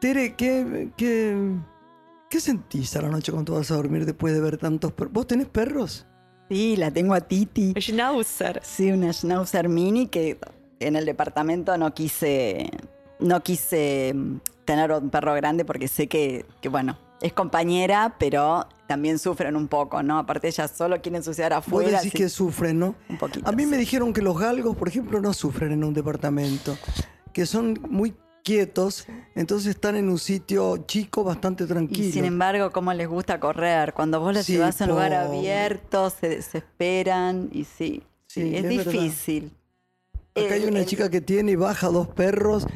[0.00, 1.36] Tere, ¿qué, qué,
[2.30, 5.12] qué sentís a la noche cuando vas a dormir después de ver tantos perros?
[5.12, 6.06] ¿Vos tenés perros?
[6.48, 7.74] Sí, la tengo a Titi.
[7.78, 8.60] Schnauzer.
[8.62, 10.38] Sí, una Schnauzer mini que
[10.80, 12.70] en el departamento no quise,
[13.18, 18.66] no quise mm, tener un perro grande porque sé que, que, bueno, es compañera, pero
[18.86, 20.18] también sufren un poco, ¿no?
[20.18, 21.90] Aparte ellas solo quieren ensuciar Vos afuera.
[21.98, 22.94] decís así- que sufren, ¿no?
[23.08, 25.94] Un poquito, A mí me dijeron que los galgos, por ejemplo, no sufren en un
[25.94, 26.76] departamento,
[27.32, 32.06] que son muy quietos, entonces están en un sitio chico bastante tranquilo.
[32.08, 33.94] Y sin embargo, cómo les gusta correr.
[33.94, 38.54] Cuando vos las Sí, llevas a un lugar abierto, se desesperan y sí, sí, Sí,
[38.56, 38.92] es, es verdad.
[38.92, 39.52] difícil.
[40.36, 42.66] Acá hay El- una el- chica que tiene y baja dos perros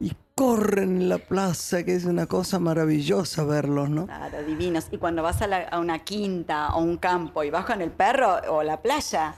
[0.00, 4.06] y corren en la plaza, que es una cosa maravillosa verlos, ¿no?
[4.06, 4.86] Claro, divinos.
[4.92, 7.90] Y cuando vas a, la- a una quinta o un campo y vas con el
[7.90, 9.34] perro o la playa,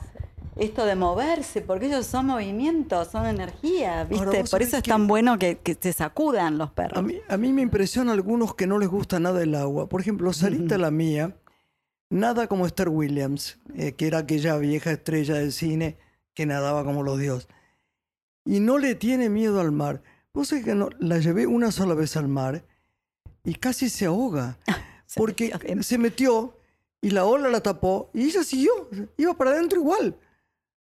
[0.57, 4.27] esto de moverse, porque ellos son movimientos, son energía, ¿viste?
[4.27, 6.99] Ahora, Por eso es tan bueno que, que se sacudan los perros.
[6.99, 9.89] A mí, a mí me impresiona algunos que no les gusta nada el agua.
[9.89, 11.35] Por ejemplo, Sarita, la mía,
[12.11, 15.97] nada como Esther Williams, eh, que era aquella vieja estrella del cine
[16.35, 17.49] que nadaba como los dioses.
[18.45, 20.03] Y no le tiene miedo al mar.
[20.33, 22.65] Vos sabés que no, la llevé una sola vez al mar
[23.45, 24.59] y casi se ahoga.
[25.07, 26.57] Se porque metió se metió
[27.01, 28.71] y la ola la tapó y ella siguió,
[29.17, 30.17] iba para adentro igual.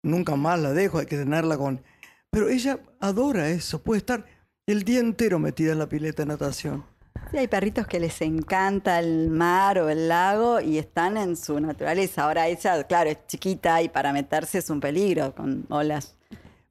[0.02, 1.82] Nunca más la dejo, hay que tenerla con...
[2.30, 4.26] Pero ella adora eso, puede estar
[4.66, 6.86] el día entero metida en la pileta de natación.
[7.32, 11.60] Sí, hay perritos que les encanta el mar o el lago y están en su
[11.60, 12.24] naturaleza.
[12.24, 16.16] Ahora ella, claro, es chiquita y para meterse es un peligro con olas.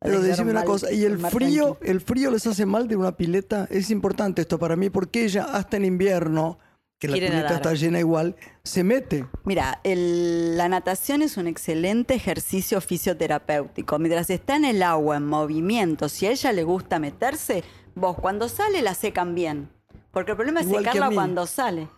[0.02, 1.78] Pero decime una cosa, ¿y el frío, tranquilo.
[1.82, 3.66] el frío les hace mal de una pileta?
[3.70, 6.58] Es importante esto para mí porque ella hasta en invierno,
[6.98, 7.62] que la Quiere pileta nadar.
[7.62, 9.26] está llena igual, se mete.
[9.44, 13.98] Mira, el- la natación es un excelente ejercicio fisioterapéutico.
[13.98, 18.48] Mientras está en el agua, en movimiento, si a ella le gusta meterse, vos cuando
[18.48, 19.68] sale la secan bien.
[20.12, 21.14] Porque el problema es Igual que a secarla mí.
[21.16, 21.88] cuando sale.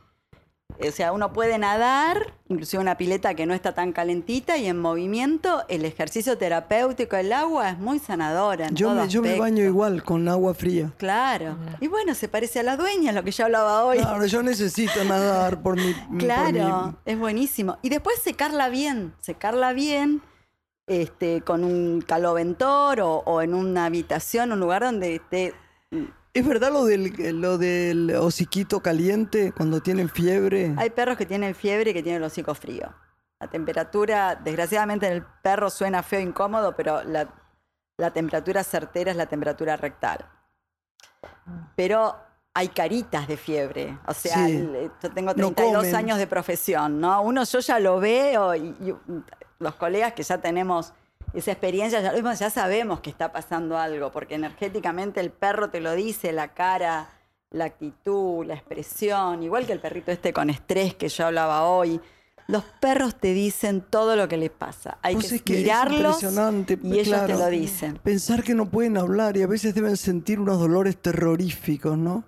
[0.81, 4.79] O sea, uno puede nadar, inclusive una pileta que no está tan calentita, y en
[4.79, 8.67] movimiento el ejercicio terapéutico del agua es muy sanadora.
[8.67, 9.43] en Yo todo me, yo me aspecto.
[9.43, 10.91] baño igual con agua fría.
[10.97, 11.57] Claro.
[11.81, 13.99] Y bueno, se parece a la dueña, lo que yo hablaba hoy.
[13.99, 15.93] Claro, yo necesito nadar por mi...
[15.95, 17.79] por Claro, mi- es buenísimo.
[17.83, 20.23] Y después secarla bien, secarla bien
[20.87, 25.55] este, con un caloventor o, o en una habitación, un lugar donde esté...
[26.35, 30.75] ¿Es verdad lo del, lo del hociquito caliente cuando tienen fiebre?
[30.77, 32.93] Hay perros que tienen fiebre y que tienen el hocico frío.
[33.41, 37.29] La temperatura, desgraciadamente en el perro suena feo, incómodo, pero la,
[37.99, 40.29] la temperatura certera es la temperatura rectal.
[41.77, 42.17] Pero
[42.53, 43.99] hay caritas de fiebre.
[44.07, 44.57] O sea, Sí.
[44.57, 45.95] el- yo tengo No 32 comen.
[45.95, 47.23] años de profesión, ¿no?
[47.23, 48.95] Uno yo ya lo veo y, y
[49.61, 50.93] los colegas que ya tenemos
[51.35, 56.33] esa experiencia, ya, sabemos que está pasando algo, porque energéticamente el perro te lo dice,
[56.33, 57.09] la cara,
[57.51, 62.01] la actitud, la expresión, igual que el perrito este con estrés que yo hablaba hoy.
[62.47, 64.99] Los perros te dicen todo lo que les pasa.
[65.03, 67.99] Hay que, es que es mirarlos impresionante, y ellos te lo dicen.
[68.03, 72.25] Pensar que no pueden hablar y a veces deben sentir unos dolores terroríficos, ¿no?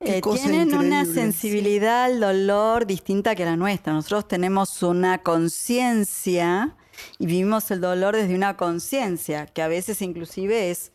[0.00, 3.92] Eh, tienen una sensibilidad al dolor distinta que la nuestra.
[3.92, 6.76] Nosotros tenemos una conciencia
[7.18, 10.92] y vivimos el dolor desde una conciencia, que a veces inclusive es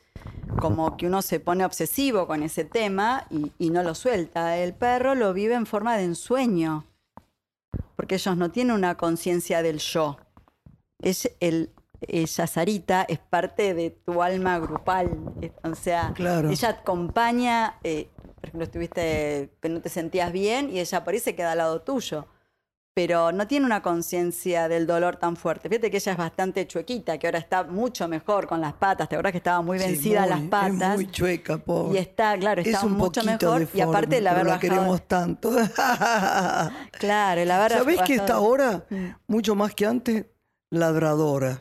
[0.60, 4.58] como que uno se pone obsesivo con ese tema y, y no lo suelta.
[4.58, 6.86] El perro lo vive en forma de ensueño,
[7.96, 10.18] porque ellos no tienen una conciencia del yo.
[11.02, 15.12] Es el, ella, Sarita, es parte de tu alma grupal.
[15.64, 16.50] O sea, Claro.
[16.50, 21.20] ella acompaña, eh, por ejemplo, estuviste que no te sentías bien y ella por ahí
[21.20, 22.26] se queda al lado tuyo.
[22.98, 25.70] Pero no tiene una conciencia del dolor tan fuerte.
[25.70, 29.08] Fíjate que ella es bastante chuequita, que ahora está mucho mejor con las patas.
[29.08, 30.96] ¿Te acuerdas que estaba muy Sí, vencida muy- las Es patas?
[30.96, 31.94] muy chueca, pobre.
[32.00, 33.60] Y está, claro, está es un mucho mejor.
[33.60, 34.60] deforme, y aparte el pero haber la bajado.
[34.74, 35.52] queremos tanto.
[36.94, 39.06] Claro, el haber ¿Sabés que está bajado- ahora, Mm.
[39.28, 40.26] mucho más que antes,
[40.72, 41.60] ladradora?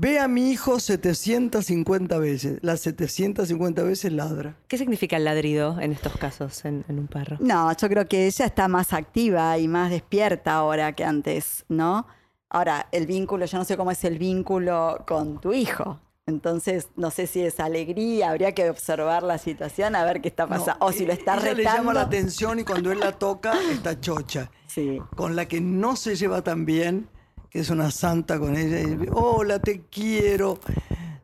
[0.00, 2.60] Ve a mi hijo 750 veces.
[2.62, 4.54] Las 750 veces ladra.
[4.68, 7.36] ¿Qué significa el ladrido en estos casos en, en un perro?
[7.40, 12.06] No, yo creo que ella está más activa y más despierta ahora que antes, ¿no?
[12.48, 15.98] Ahora, el vínculo, yo no sé cómo es el vínculo con tu hijo.
[16.26, 20.46] Entonces, no sé si es alegría, habría que observar la situación a ver qué está
[20.46, 20.78] pasando.
[20.78, 21.56] No, o si lo está ella retando.
[21.56, 24.52] le llama la atención y cuando él la toca, está chocha.
[24.68, 25.00] Sí.
[25.16, 27.08] Con la que no se lleva tan bien,
[27.50, 28.80] que es una santa con ella.
[28.80, 30.58] y, Hola, te quiero.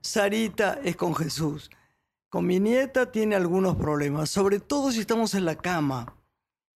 [0.01, 1.71] Sarita es con Jesús.
[2.29, 6.15] Con mi nieta tiene algunos problemas, sobre todo si estamos en la cama.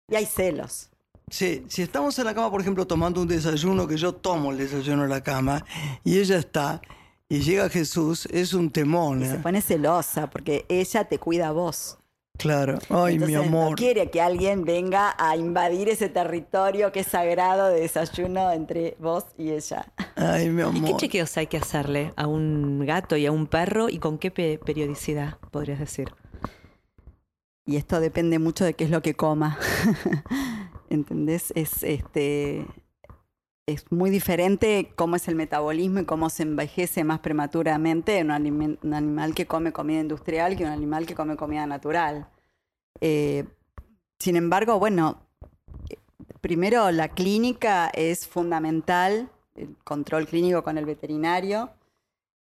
[0.09, 0.91] Y hay celos.
[1.31, 4.59] Sí, si estamos en la cama, por ejemplo, tomando un desayuno, que yo tomo el
[4.59, 5.65] desayuno en la cama,
[6.05, 6.83] y ella está,
[7.29, 9.23] y llega Jesús, es un temón.
[9.23, 9.31] Y ¿eh?
[9.31, 11.99] se pone celosa porque ella te cuida a vos.
[12.37, 12.79] Claro.
[12.91, 13.71] Ay, mi amor.
[13.71, 18.97] No quiere que alguien venga a invadir ese territorio que es sagrado de desayuno entre
[18.99, 19.87] vos y ella.
[20.17, 20.97] Ay, mi ¿Y qué amor.
[21.01, 24.59] chequeos hay que hacerle a un gato y a un perro y con qué pe-
[24.59, 26.13] periodicidad, podrías decir?
[27.67, 29.57] Y esto depende mucho de qué es lo que coma.
[30.91, 31.53] ¿Entendés?
[31.57, 32.67] Es este.
[33.67, 38.79] Es muy diferente cómo es el metabolismo y cómo se envejece más prematuramente un, alimen-
[38.83, 42.29] un animal que come comida industrial que un animal que come comida natural.
[43.01, 43.47] Eh,
[44.19, 45.23] sin embargo, bueno,
[45.89, 45.97] eh,
[46.43, 51.71] primero la clínica es fundamental, el control clínico con el veterinario.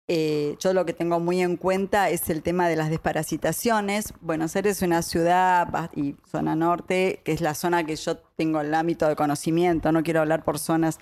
[0.09, 4.13] Eh, yo lo que tengo muy en cuenta es el tema de las desparasitaciones.
[4.21, 8.61] Buenos Aires es una ciudad y zona norte, que es la zona que yo tengo
[8.61, 9.91] el ámbito de conocimiento.
[9.91, 10.99] No quiero hablar por zonas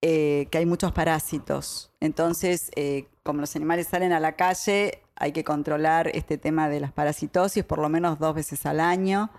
[0.00, 1.92] eh, que hay muchos parásitos.
[2.00, 6.80] Entonces, eh, como los animales salen a la calle, hay que controlar este tema de
[6.80, 9.30] las parasitosis por lo menos dos veces al año.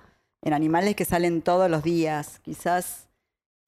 [0.44, 3.07] En animales que salen todos los días, quizás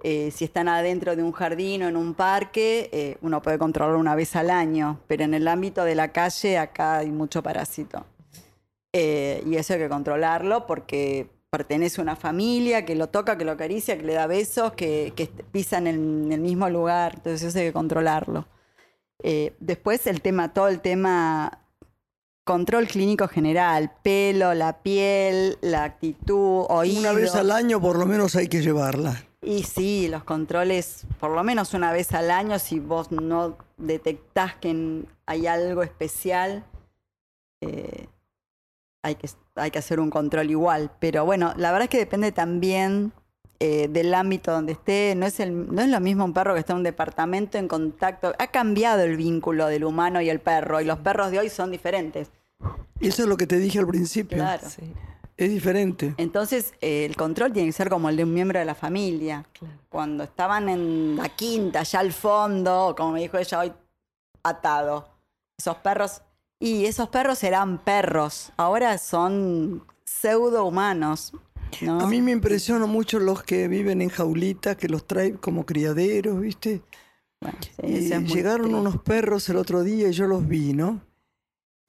[0.01, 3.99] eh, si están adentro de un jardín o en un parque, eh, uno puede controlarlo
[3.99, 8.05] una vez al año, pero en el ámbito de la calle acá hay mucho parásito.
[8.93, 13.43] Eh, y eso hay que controlarlo porque pertenece a una familia que lo toca, que
[13.43, 15.13] lo acaricia, que le da besos, que,
[15.51, 18.47] pisan en, en el mismo lugar, entonces eso hay que controlarlo.
[19.59, 21.59] Después el tema, todo el tema
[22.45, 26.99] control clínico general, pelo, la piel, la actitud, oídos.
[26.99, 29.28] Una vez al año por lo menos hay que llevarla.
[29.41, 34.55] Y sí, los controles, por lo menos una vez al año, si vos no detectás
[34.55, 36.65] que en- hay algo especial,
[37.61, 38.07] eh,
[39.03, 40.91] hay, que, hay que hacer un control igual.
[40.99, 43.13] Pero bueno, la verdad es que depende también
[43.61, 45.13] eh, del ámbito donde esté.
[45.15, 47.67] No es, el, no es lo mismo un perro que está en un departamento en
[47.69, 48.33] contacto.
[48.39, 51.71] Ha cambiado el vínculo del humano y el perro, y los perros de hoy son
[51.71, 52.29] diferentes.
[52.99, 54.37] Eso es lo que te dije al principio.
[54.37, 54.67] Claro.
[54.69, 54.93] Sí,
[55.39, 56.13] Es diferente.
[56.17, 59.45] Entonces, eh, el control tiene que ser como el de un miembro de la familia.
[59.53, 59.73] claro.
[59.87, 63.71] cuando estaban en la quinta, allá al fondo, como me dijo ella hoy,
[64.43, 65.07] atado.
[65.57, 66.21] Esos perros,
[66.59, 71.31] y esos perros eran perros, ahora son pseudo humanos.
[71.81, 72.01] ¿no?
[72.01, 76.41] A mí me impresionan mucho los que viven en jaulitas, que los traen como criaderos,
[76.41, 76.81] ¿viste?
[77.39, 78.79] Bueno, sí, Y es llegaron triste.
[78.81, 80.99] unos perros el otro día y yo los vi, ¿no?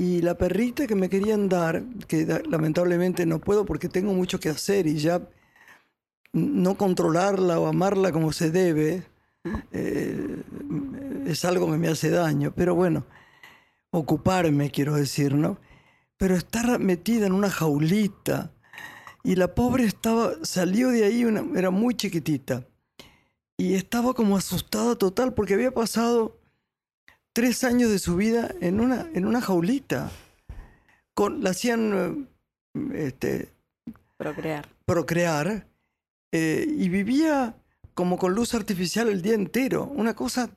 [0.00, 4.48] Y la perrita que me querían dar, que lamentablemente no puedo porque tengo mucho que
[4.48, 5.28] hacer y ya
[6.32, 9.02] no controlarla o amarla como se debe,
[9.72, 10.42] eh,
[11.26, 12.54] es algo que me hace daño.
[12.56, 13.04] Pero bueno,
[13.90, 15.58] ocuparme, quiero decir, ¿no?
[16.16, 18.52] Pero estar metida en una jaulita
[19.22, 22.66] y la pobre estaba, salió de ahí, una- era muy chiquitita
[23.58, 26.39] y estaba como asustada total porque había pasado
[27.32, 30.10] tres años de su vida en una, en una jaulita.
[31.14, 32.28] Con, la hacían
[32.74, 33.48] eh, este,
[34.16, 34.68] procrear.
[34.84, 35.66] procrear
[36.32, 37.54] eh, y vivía
[37.94, 39.84] como con luz artificial el día entero.
[39.84, 40.50] Una cosa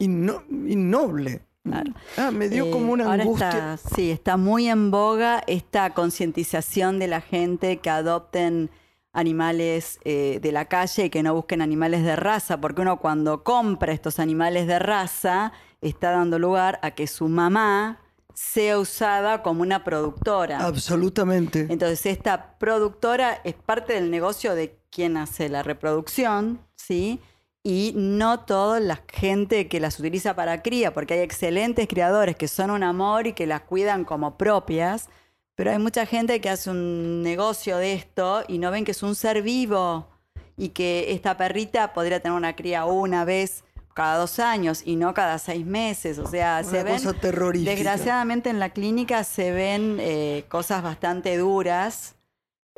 [0.00, 1.42] inno- innoble.
[1.64, 1.92] Claro.
[2.16, 3.74] Ah, me dio Eh, como una ahora angustia.
[3.74, 8.68] Está, sí, está muy en boga esta concientización de la gente que adopten
[9.12, 13.44] animales eh, de la calle y que no busquen animales de raza, porque uno cuando
[13.44, 15.52] compra estos animales de raza
[15.82, 18.00] está dando lugar a que su mamá
[18.34, 20.64] sea usada como una productora.
[20.64, 21.66] Absolutamente.
[21.68, 27.20] Entonces, esta productora es parte del negocio de quien hace la reproducción, ¿sí?
[27.62, 32.48] Y no toda la gente que las utiliza para cría, porque hay excelentes criadores que
[32.48, 35.08] son un amor y que las cuidan como propias,
[35.54, 39.02] pero hay mucha gente que hace un negocio de esto y no ven que es
[39.02, 40.08] un ser vivo
[40.56, 43.64] y que esta perrita podría tener una cría una vez
[43.94, 46.18] cada dos años y no cada seis meses.
[46.18, 46.94] O sea, se Una ven.
[46.94, 47.70] cosa terrorífica.
[47.72, 52.14] Desgraciadamente en la clínica se ven eh, cosas bastante duras.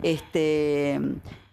[0.02, 1.00] Este,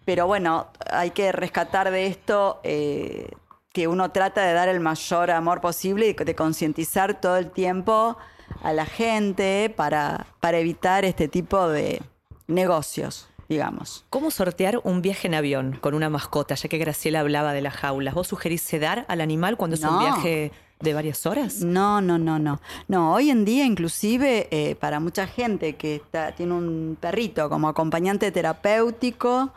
[0.04, 3.30] pero bueno, hay que rescatar de esto eh,
[3.72, 8.16] que uno trata de dar el mayor amor posible y de concientizar todo el tiempo
[8.62, 12.02] a la gente para, para evitar este tipo de
[12.46, 14.04] negocios, digamos.
[14.08, 16.54] ¿Cómo sortear un viaje en avión con una mascota?
[16.54, 18.14] Ya que Graciela hablaba de las jaulas.
[18.14, 21.60] ¿Vos sugerís sedar al animal cuando es un viaje de varias horas?
[21.60, 22.60] No, no, no, no.
[22.88, 27.68] No, hoy en día inclusive eh, para mucha gente que está, tiene un perrito como
[27.68, 29.52] acompañante terapéutico,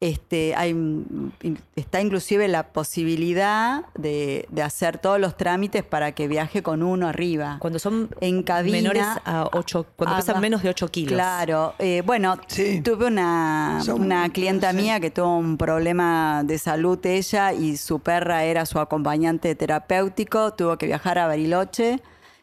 [0.00, 0.76] este, hay,
[1.74, 7.08] está inclusive la posibilidad de, de hacer todos los trámites para que viaje con uno
[7.08, 7.56] arriba.
[7.58, 8.76] Cuando son En cabina.
[8.76, 11.14] menores a 8, cuando Ah, pesan menos de 8 kilos.
[11.14, 12.80] Claro, eh, bueno, Sí.
[12.80, 14.76] tuve una, Son- una clienta sí.
[14.76, 20.52] mía que tuvo un problema de salud ella y su perra era su acompañante terapéutico,
[20.54, 22.00] tuvo que viajar a Bariloche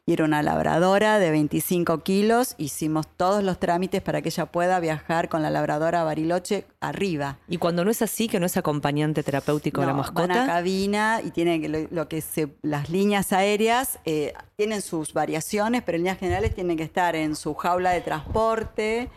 [0.08, 4.80] y era una labradora de 25 kilos, hicimos todos los trámites para que ella pueda
[4.80, 7.40] viajar con la labradora a Bariloche arriba.
[7.48, 10.12] Y cuando no es así, que no es acompañante terapéutico de la No, Van a
[10.12, 15.96] mascota, cabina y lo, lo que se, las líneas aéreas eh, tienen sus variaciones, pero
[15.96, 19.10] en líneas generales tienen que estar en su jaula de transporte,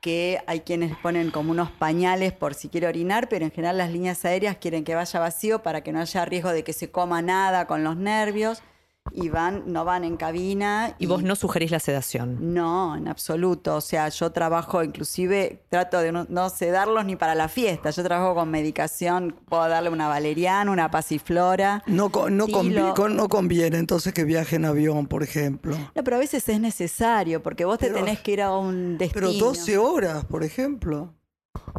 [0.00, 3.92] que hay quienes ponen como unos pañales por si quiere orinar, pero en general las
[3.92, 7.20] líneas aéreas quieren que vaya vacío para que no haya riesgo de que se coma
[7.20, 8.62] nada con los nervios
[9.10, 10.94] y van, no van en cabina.
[10.98, 12.54] y vos no sugerís la sedación.
[12.54, 13.76] No, en absoluto.
[13.76, 17.90] O sea, yo trabajo, inclusive trato de no, no sedarlos ni para la fiesta.
[17.90, 21.82] Yo trabajo con medicación, puedo darle una valeriana, una pasiflora.
[21.86, 25.76] No, no, Sí, convi- lo- con- no conviene entonces que viaje en avión, por ejemplo.
[25.94, 29.26] No, pero a veces es necesario porque vos te tenés que ir a un destino.
[29.28, 31.12] Pero 12 horas, por ejemplo.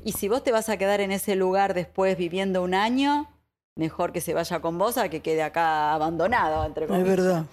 [0.03, 3.29] Y si vos te vas a quedar en ese lugar después viviendo un año,
[3.75, 7.09] mejor que se vaya con vos a que quede acá abandonado, entre Es comillas.
[7.09, 7.45] verdad.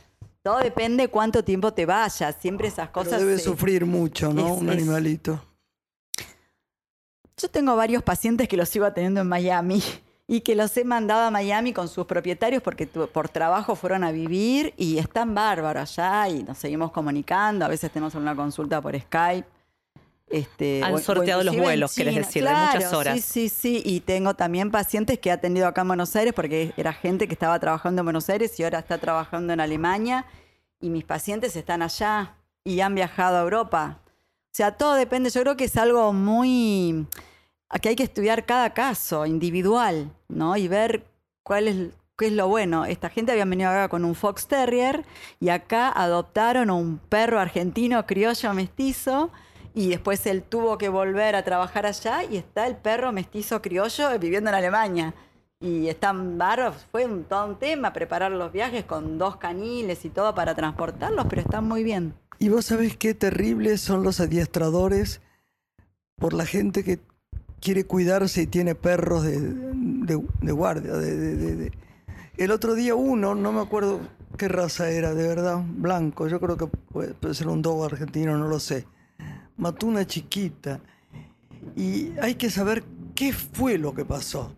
[0.42, 2.34] Todo depende cuánto tiempo te vayas.
[2.40, 3.20] Siempre esas Pero cosas.
[3.20, 4.54] debe se- sufrir mucho, ¿no?
[4.54, 5.40] es- Un es- animalito.
[7.36, 9.82] Yo tengo varios pacientes que los sigo atendiendo en Miami
[10.26, 14.12] y que los he mandado a Miami con sus propietarios porque por trabajo fueron a
[14.12, 17.64] vivir y están bárbaros allá y nos seguimos comunicando.
[17.64, 19.48] A veces tenemos una consulta por Skype.
[20.30, 23.20] Este, Han sorteado los vuelos, querés decir, de muchas horas.
[23.20, 23.82] Sí, sí, sí.
[23.84, 27.34] Y tengo también pacientes que he atendido acá en Buenos Aires porque era gente que
[27.34, 30.24] estaba trabajando en Buenos Aires y ahora está trabajando en Alemania.
[30.80, 33.98] Y mis pacientes están allá y han viajado a Europa.
[34.06, 35.30] O sea, todo depende.
[35.30, 37.06] Yo creo que es algo muy.
[37.82, 40.56] que hay que estudiar cada caso individual, ¿no?
[40.56, 41.06] Y ver
[41.42, 41.76] cuál es.
[42.16, 42.84] ¿Qué es lo bueno?
[42.84, 45.06] Esta gente habían venido acá con un Fox Terrier
[45.40, 49.30] y acá adoptaron a un perro argentino criollo mestizo
[49.74, 54.18] y después él tuvo que volver a trabajar allá y está el perro mestizo criollo
[54.18, 55.14] viviendo en Alemania.
[55.62, 60.08] Y están bárbaros, fue un, todo un tema preparar los viajes con dos caniles y
[60.08, 62.14] todo para transportarlos, pero están muy bien.
[62.38, 65.20] Y vos sabés qué terribles son los adiestradores
[66.16, 66.98] por la gente que
[67.60, 70.94] quiere cuidarse y tiene perros de, de- guardia.
[70.94, 71.72] de-
[72.38, 74.00] El otro día uno, no me acuerdo
[74.38, 78.48] qué raza era, de verdad, blanco, yo creo que puede ser un dogo argentino, no
[78.48, 78.86] lo sé.
[79.60, 80.80] Mató una chiquita.
[81.76, 82.82] Y hay que saber
[83.14, 84.54] qué fue lo que pasó.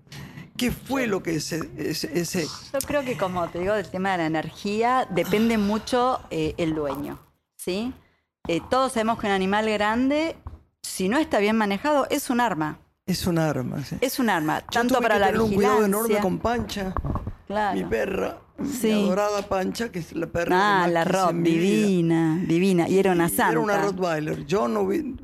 [0.56, 4.12] ¿Qué fue lo que ese, ese, ese- Yo creo que como te digo, del tema
[4.12, 7.18] de la energía depende mucho eh, el dueño,
[7.56, 7.92] ¿sí?
[8.46, 10.36] Eh, todos sabemos que un animal grande,
[10.82, 12.78] si no está bien manejado, es un arma.
[13.06, 13.82] es un arma?
[13.84, 13.96] sí.
[14.00, 16.22] Es un arma, Yo tanto tuve para que la tener un cuidado enorme vigilancia.
[16.22, 16.94] con Pancha.
[17.48, 17.76] Claro.
[17.80, 18.88] Mi perra, Sí.
[18.88, 21.50] mi adorada Pancha, que es la perra Ah, que más la Rob, vida.
[21.50, 22.88] divina, divina.
[22.88, 23.50] Y era una santa.
[23.52, 24.44] Era una Rottweiler.
[24.46, 25.16] Yo no vi,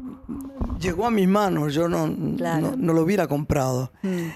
[0.81, 2.71] llegó a mis manos, yo no, Claro.
[2.73, 3.93] no, no lo hubiera comprado.
[4.03, 4.29] Mm.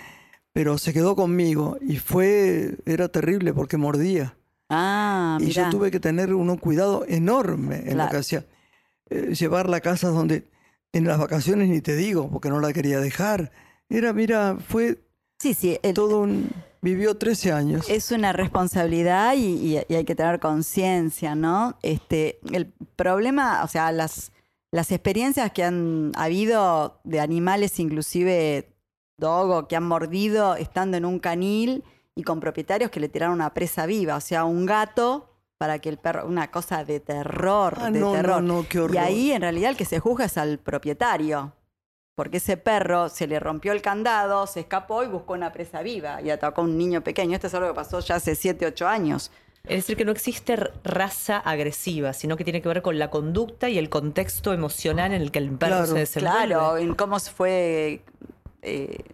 [0.53, 4.37] Pero se quedó conmigo y fue, era terrible porque mordía.
[4.69, 5.65] Ah, y mirá.
[5.65, 8.11] yo tuve que tener un cuidado enorme en lo Claro.
[8.11, 8.47] que hacía.
[9.11, 10.51] Eh, llevarla a casas donde
[10.93, 13.51] en las vacaciones ni te digo, porque no la quería dejar.
[13.89, 14.99] Era, mira, fue
[15.39, 16.51] Sí, sí, el- todo un...
[16.83, 17.89] Vivió 13 años.
[17.89, 21.79] Es una responsabilidad y, y- y hay que tener conciencia, ¿no?
[21.83, 22.67] Este, el
[22.97, 24.33] problema, o sea, las,
[24.73, 28.75] las experiencias que han habido de animales, inclusive
[29.17, 31.85] dogo, que han mordido estando en un canil
[32.17, 35.29] y con propietarios que le tiraron una presa viva, o sea, un gato
[35.59, 38.43] para que el perro, una cosa de terror, Ah, de no, no, terror.
[38.43, 38.97] no, qué horror.
[38.97, 41.53] Y ahí en realidad el que se juzga es al propietario.
[42.15, 46.21] Porque ese perro se le rompió el candado, se escapó y buscó una presa viva
[46.21, 47.35] y atacó a un niño pequeño.
[47.35, 49.31] Esto es algo que pasó ya hace 7, 8 años.
[49.65, 53.69] Es decir, que no existe raza agresiva, sino que tiene que ver con la conducta
[53.69, 56.49] y el contexto emocional en el que el perro Claro, se desenvuelve.
[56.49, 58.05] Claro, en cómo se fue
[58.63, 59.05] eh,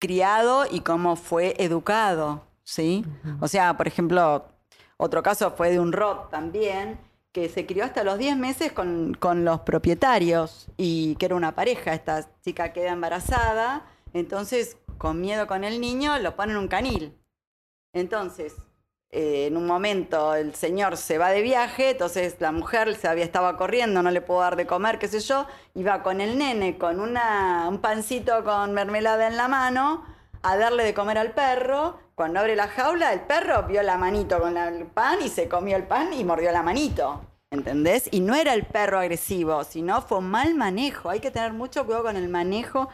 [0.00, 3.04] criado y cómo fue educado, ¿sí?
[3.40, 4.44] O sea, por ejemplo,
[4.96, 6.98] otro caso fue de un rot también,
[7.32, 11.54] que se crió hasta los 10 meses con, con los propietarios y que era una
[11.54, 11.94] pareja.
[11.94, 17.18] Esta chica queda embarazada, entonces con miedo con el niño lo ponen en un canil.
[17.94, 18.54] Entonces,
[19.10, 23.24] eh, en un momento el señor se va de viaje, entonces la mujer se había
[23.24, 26.38] estaba corriendo, no le puedo dar de comer, qué sé yo, y va con el
[26.38, 30.06] nene con una, un pancito con mermelada en la mano
[30.42, 31.98] a darle de comer al perro.
[32.14, 35.48] Cuando abre la jaula, el perro vio la manito con la- el pan y se
[35.48, 37.22] comió el pan y mordió la manito.
[37.50, 38.08] ¿Entendés?
[38.10, 41.10] Y no era el perro agresivo, sino fue un mal manejo.
[41.10, 42.88] Hay que tener mucho cuidado con el manejo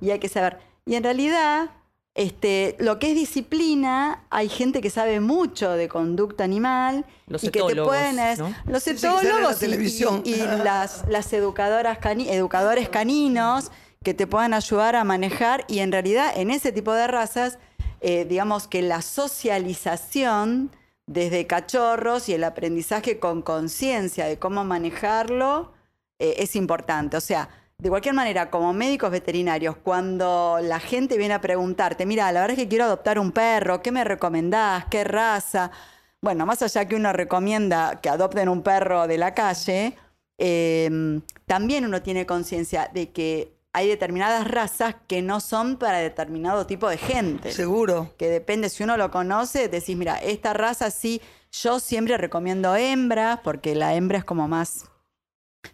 [0.00, 0.58] y hay que saber.
[0.86, 1.68] Y en realidad,
[2.14, 7.48] este, lo que es disciplina, hay gente que sabe mucho de conducta animal Los y
[7.48, 8.54] que te etólogos, pueden es- ¿no?
[8.66, 10.22] los Sí, la etólogos y- televisión.
[10.24, 13.70] y, y las, las educadoras cani- educadores caninos
[14.02, 17.58] que te puedan ayudar a manejar y en realidad en ese tipo de razas,
[18.00, 20.70] eh, digamos que la socialización
[21.06, 25.72] desde cachorros y el aprendizaje con conciencia de cómo manejarlo
[26.18, 27.16] eh, es importante.
[27.16, 27.48] O sea,
[27.78, 32.58] de cualquier manera, como médicos veterinarios, cuando la gente viene a preguntarte, mira, la verdad
[32.58, 34.84] es que quiero adoptar un perro, ¿qué me recomendás?
[34.86, 35.70] ¿Qué raza?
[36.20, 39.96] Bueno, más allá que uno recomienda que adopten un perro de la calle,
[40.38, 46.66] eh, también uno tiene conciencia de que hay determinadas razas que no son para determinado
[46.66, 48.12] tipo de gente Seguro.
[48.18, 51.20] que depende, si uno lo conoce, decís, mira, esta raza sí,
[51.52, 54.86] yo siempre recomiendo hembras, porque la hembra es como más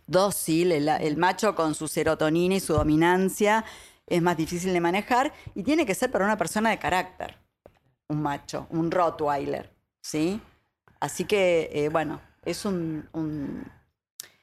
[0.07, 3.65] dócil, el, el macho con su serotonina y su dominancia
[4.07, 7.37] es más difícil de manejar y tiene que ser para una persona de carácter,
[8.09, 9.73] un macho, un Rottweiler,
[10.03, 10.41] ¿sí?
[11.01, 13.65] Así que, eh, bueno, es un- un,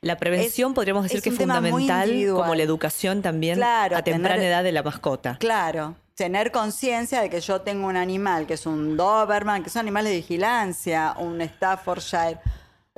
[0.03, 4.01] La prevención Es- podríamos decir es que es fundamental, como la educación también Claro, a
[4.03, 5.37] temprana tener- edad de la mascota.
[5.39, 9.79] Claro, tener conciencia de que yo tengo un animal que es un Doberman, que son
[9.81, 12.37] animales de vigilancia, un Staffordshire,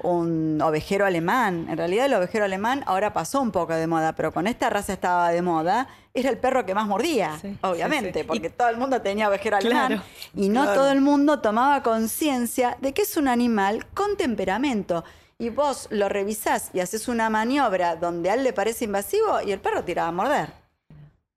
[0.03, 1.67] un ovejero alemán.
[1.69, 4.91] En realidad el ovejero alemán ahora pasó un poco de moda, pero con esta raza
[4.91, 5.87] estaba de moda.
[6.13, 8.25] Era el perro que más mordía, Sí, obviamente, sí, sí.
[8.27, 9.87] porque todo el mundo tenía ovejero alemán.
[9.87, 10.01] Claro.
[10.33, 10.81] Y no Claro.
[10.81, 15.03] todo el mundo tomaba conciencia de que es un animal con temperamento.
[15.37, 19.51] Y vos lo revisás y haces una maniobra donde a él le parece invasivo y
[19.51, 20.65] el perro tira a morder.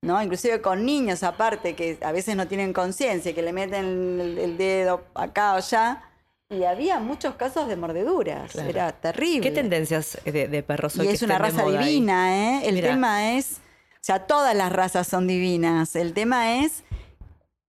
[0.01, 0.21] ¿no?
[0.21, 4.57] Inclusive con niños aparte que a veces no tienen conciencia, que le meten el, el
[4.57, 6.03] dedo acá o allá.
[6.49, 8.51] Y había muchos casos de mordeduras.
[8.51, 8.69] Claro.
[8.69, 9.41] Era terrible.
[9.41, 12.67] ¿Qué tendencias de, de perros hoy Y que es una raza divina, ¿eh?
[12.67, 15.95] El tema es, o sea, todas las razas son divinas.
[15.95, 16.83] El tema es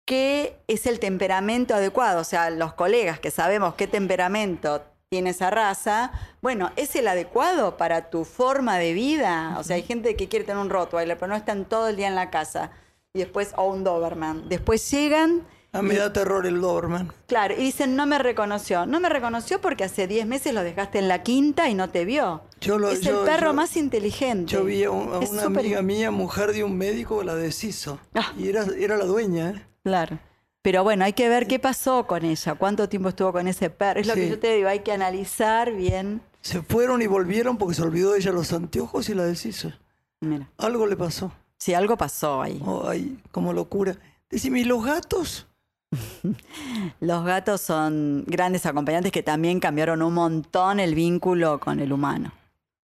[0.06, 2.20] qué es el temperamento adecuado.
[2.20, 7.76] O sea, los colegas que sabemos qué temperamento tiene esa raza, bueno, ¿es el adecuado
[7.76, 9.56] para tu forma de vida?
[9.58, 12.06] O sea, hay gente que quiere tener un Rottweiler, pero no están todo el día
[12.06, 12.70] en la casa.
[13.12, 14.48] Y después, o un Doberman.
[14.48, 17.12] Después llegan A mí me da terror el Doberman.
[17.26, 18.86] Claro, y dicen, no me reconoció.
[18.86, 22.04] No me reconoció porque hace 10 meses lo dejaste en la quinta y no te
[22.04, 22.42] vio.
[22.60, 24.52] Yo lo- es yo- el perro yo- más inteligente.
[24.52, 27.98] Yo vi a, un- a una amiga mía, mujer de un médico, la deshizo.
[28.14, 28.32] Ah.
[28.38, 29.66] Y era, era la dueña, ¿eh?
[29.82, 30.20] Claro.
[30.62, 34.00] Pero bueno, hay que ver qué pasó con ella, cuánto tiempo estuvo con ese perro.
[34.00, 34.30] Es lo que Sí.
[34.30, 36.20] yo te digo, hay que analizar bien.
[36.42, 39.72] Se fueron y volvieron porque se olvidó de ella los anteojos y la deshizo.
[40.20, 41.32] Mira, Algo le pasó.
[41.58, 42.60] si algo pasó ahí.
[42.64, 43.96] Oh, ay, como locura.
[44.30, 45.46] Decime, ¿y los gatos?
[47.00, 52.32] Los gatos son grandes acompañantes que también cambiaron un montón el vínculo con el humano.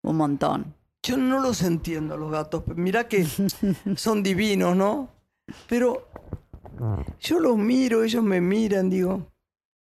[0.02, 0.74] Un montón.
[1.04, 2.64] Yo no los entiendo, los gatos.
[2.74, 3.24] Mirá que
[3.96, 5.08] son divinos, ¿no?
[5.68, 6.05] Pero
[7.20, 9.32] yo los miro, ellos me miran, digo,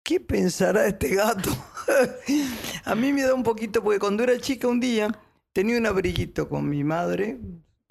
[0.03, 1.51] ¿qué pensará este gato?
[2.85, 5.09] A mí me da un poquito, porque cuando era chica un día
[5.53, 7.39] tenía un abriguito con mi madre,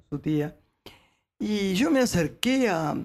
[0.08, 0.56] su tía,
[1.38, 2.96] y yo me acerqué a...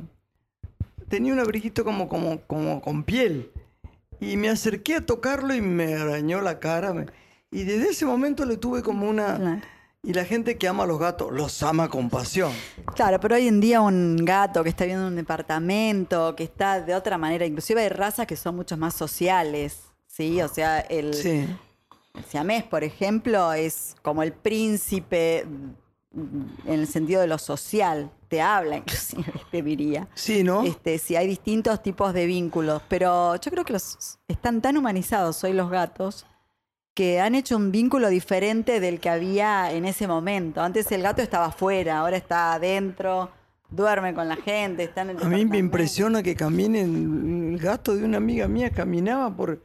[1.08, 3.52] Tenía un abriguito como, como, como con piel,
[4.20, 7.06] y me acerqué a tocarlo y me arañó la cara.
[7.52, 9.62] Y desde ese momento le tuve como una...
[10.06, 12.52] Y la gente que ama a los gatos los ama con pasión.
[12.94, 16.82] Claro, pero hoy en día un gato que está viviendo en un departamento, que está
[16.82, 20.42] de otra manera, inclusive hay razas que son mucho más sociales, ¿sí?
[20.42, 21.48] O sea, el, Sí.
[22.16, 25.46] el siamés, por ejemplo, es como el príncipe
[26.14, 30.10] en el sentido de lo social, te habla inclusive, te diría.
[30.16, 30.64] Sí, ¿no?
[30.64, 35.42] Este, sí, hay distintos tipos de vínculos, pero yo creo que los están tan humanizados
[35.46, 36.26] hoy los gatos
[36.94, 40.62] que han hecho un vínculo diferente del que había en ese momento.
[40.62, 43.32] Antes el gato estaba afuera, ahora está adentro,
[43.70, 47.54] duerme con la gente, está en el A mí me impresiona que caminen.
[47.54, 49.64] El gato de una amiga mía caminaba por,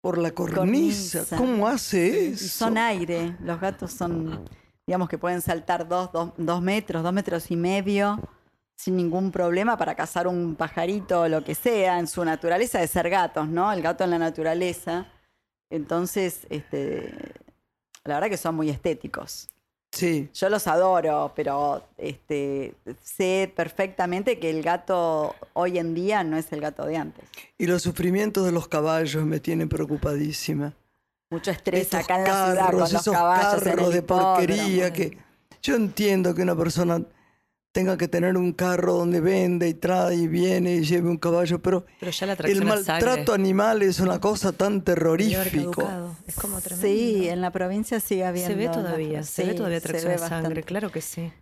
[0.00, 1.20] por la cornisa.
[1.20, 1.36] Cornisa.
[1.36, 2.48] ¿Cómo hace eso?
[2.48, 4.48] Son aire, los gatos son,
[4.86, 8.20] digamos que pueden saltar dos, dos, dos metros, dos metros y medio
[8.76, 12.86] sin ningún problema para cazar un pajarito o lo que sea, en su naturaleza de
[12.86, 13.72] ser gatos, ¿no?
[13.72, 15.08] El gato en la naturaleza.
[15.70, 17.12] Entonces, este,
[18.04, 19.48] la verdad que son muy estéticos.
[19.90, 20.28] Sí.
[20.34, 26.52] Yo los adoro, pero este, sé perfectamente que el gato hoy en día no es
[26.52, 27.24] el gato de antes.
[27.56, 30.74] Y los sufrimientos de los caballos me tienen preocupadísima.
[31.30, 34.02] Mucho estrés Estos acá en la ciudad con los esos caballos en carros el de
[34.02, 35.18] porquería que
[35.62, 37.02] yo entiendo que una persona
[37.72, 41.60] tenga que tener un carro donde vende y trae y viene y lleve un caballo,
[41.60, 43.34] pero Pero ya la el maltrato sangre.
[43.34, 46.16] animal es una cosa tan caducado.
[46.26, 46.86] Es como tremendo.
[46.88, 48.50] Sí, en la provincia sigue habiendo.
[48.50, 50.62] Se ve todavía, se ve todavía atracción de sangre, bastante.
[50.64, 51.32] claro que sí.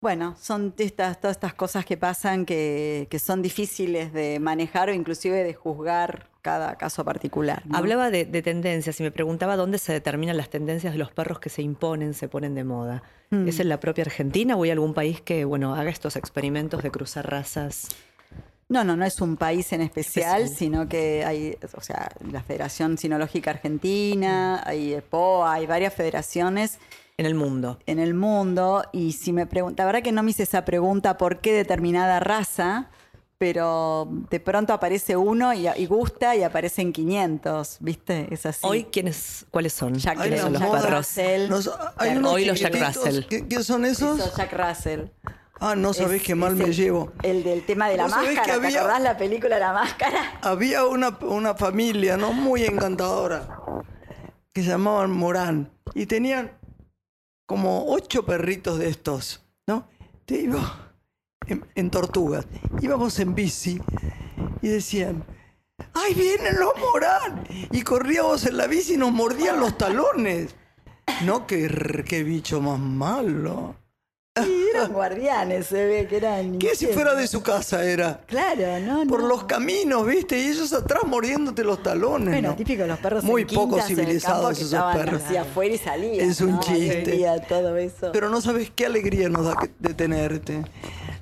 [0.00, 4.94] Bueno, son estas, todas estas cosas que pasan que, que son difíciles de manejar o
[4.94, 7.62] inclusive de juzgar cada caso particular.
[7.66, 7.76] ¿no?
[7.76, 11.40] Hablaba de, de tendencias y me preguntaba dónde se determinan las tendencias de los perros
[11.40, 13.02] que se imponen, se ponen de moda.
[13.30, 13.48] Mm.
[13.48, 16.90] ¿Es en la propia Argentina o hay algún país que, bueno, haga estos experimentos de
[16.90, 17.88] cruzar razas?
[18.70, 20.58] No, no, no es un país en especial, Especial.
[20.58, 26.78] sino que hay, o sea, la Federación Sinológica Argentina, hay EPOA, hay varias federaciones
[27.16, 27.78] En el mundo.
[27.86, 28.84] en el mundo.
[28.92, 32.20] Y si me pregunta, la verdad que no me hice esa pregunta por qué determinada
[32.20, 32.90] raza,
[33.38, 38.26] pero de pronto aparece uno y, y gusta y aparecen 500, ¿viste?
[38.32, 38.60] Es así.
[38.66, 39.94] Hoy, ¿quiénes, ¿cuáles son?
[39.94, 40.82] Jack ¿Quiénes son los Jack moda.
[40.82, 40.98] perros?
[40.98, 41.48] Russell.
[41.48, 42.74] Nos- hay Jack- unos Hoy los Jack.
[42.74, 43.24] Russell.
[43.28, 44.18] ¿Qué, qué son esos?
[44.18, 45.00] Hizo Jack Russell.
[45.60, 47.12] Ah, no sabés Es- qué mal me el- llevo.
[47.22, 48.54] El del tema de la ¿Vos sabés máscara.
[48.54, 50.38] que ¿Te había- acordás la película La Máscara?
[50.42, 52.32] Había una, una familia, ¿no?
[52.32, 53.48] Muy encantadora,
[54.52, 55.70] que se llamaban Morán.
[55.94, 56.52] Y tenían
[57.46, 59.88] como ocho perritos de estos, ¿no?
[60.26, 60.87] Te iba
[61.48, 62.46] en, en tortugas.
[62.80, 63.80] Íbamos en bici
[64.62, 65.24] y decían,
[65.94, 67.44] ¡ay, vienen los Morán!
[67.72, 70.54] Y corríamos en la bici y nos mordían los talones.
[71.24, 73.74] No, qué, qué bicho más malo.
[74.40, 76.58] Sí, eran guardianes, se ve que eran.
[76.60, 78.20] ¿Qué si fuera de su casa era?
[78.26, 79.26] Claro, no, Por no.
[79.26, 80.38] los caminos, ¿viste?
[80.38, 82.28] Y ellos atrás mordiéndote los talones.
[82.28, 82.54] Bueno, ¿no?
[82.54, 85.22] típico de los perros Muy en poco civilizados que esos perros.
[85.24, 86.30] así afuera y salían.
[86.30, 87.10] Es un chiste.
[87.10, 88.12] día todo eso.
[88.12, 90.62] Pero no sabes qué alegría nos da que- de tenerte.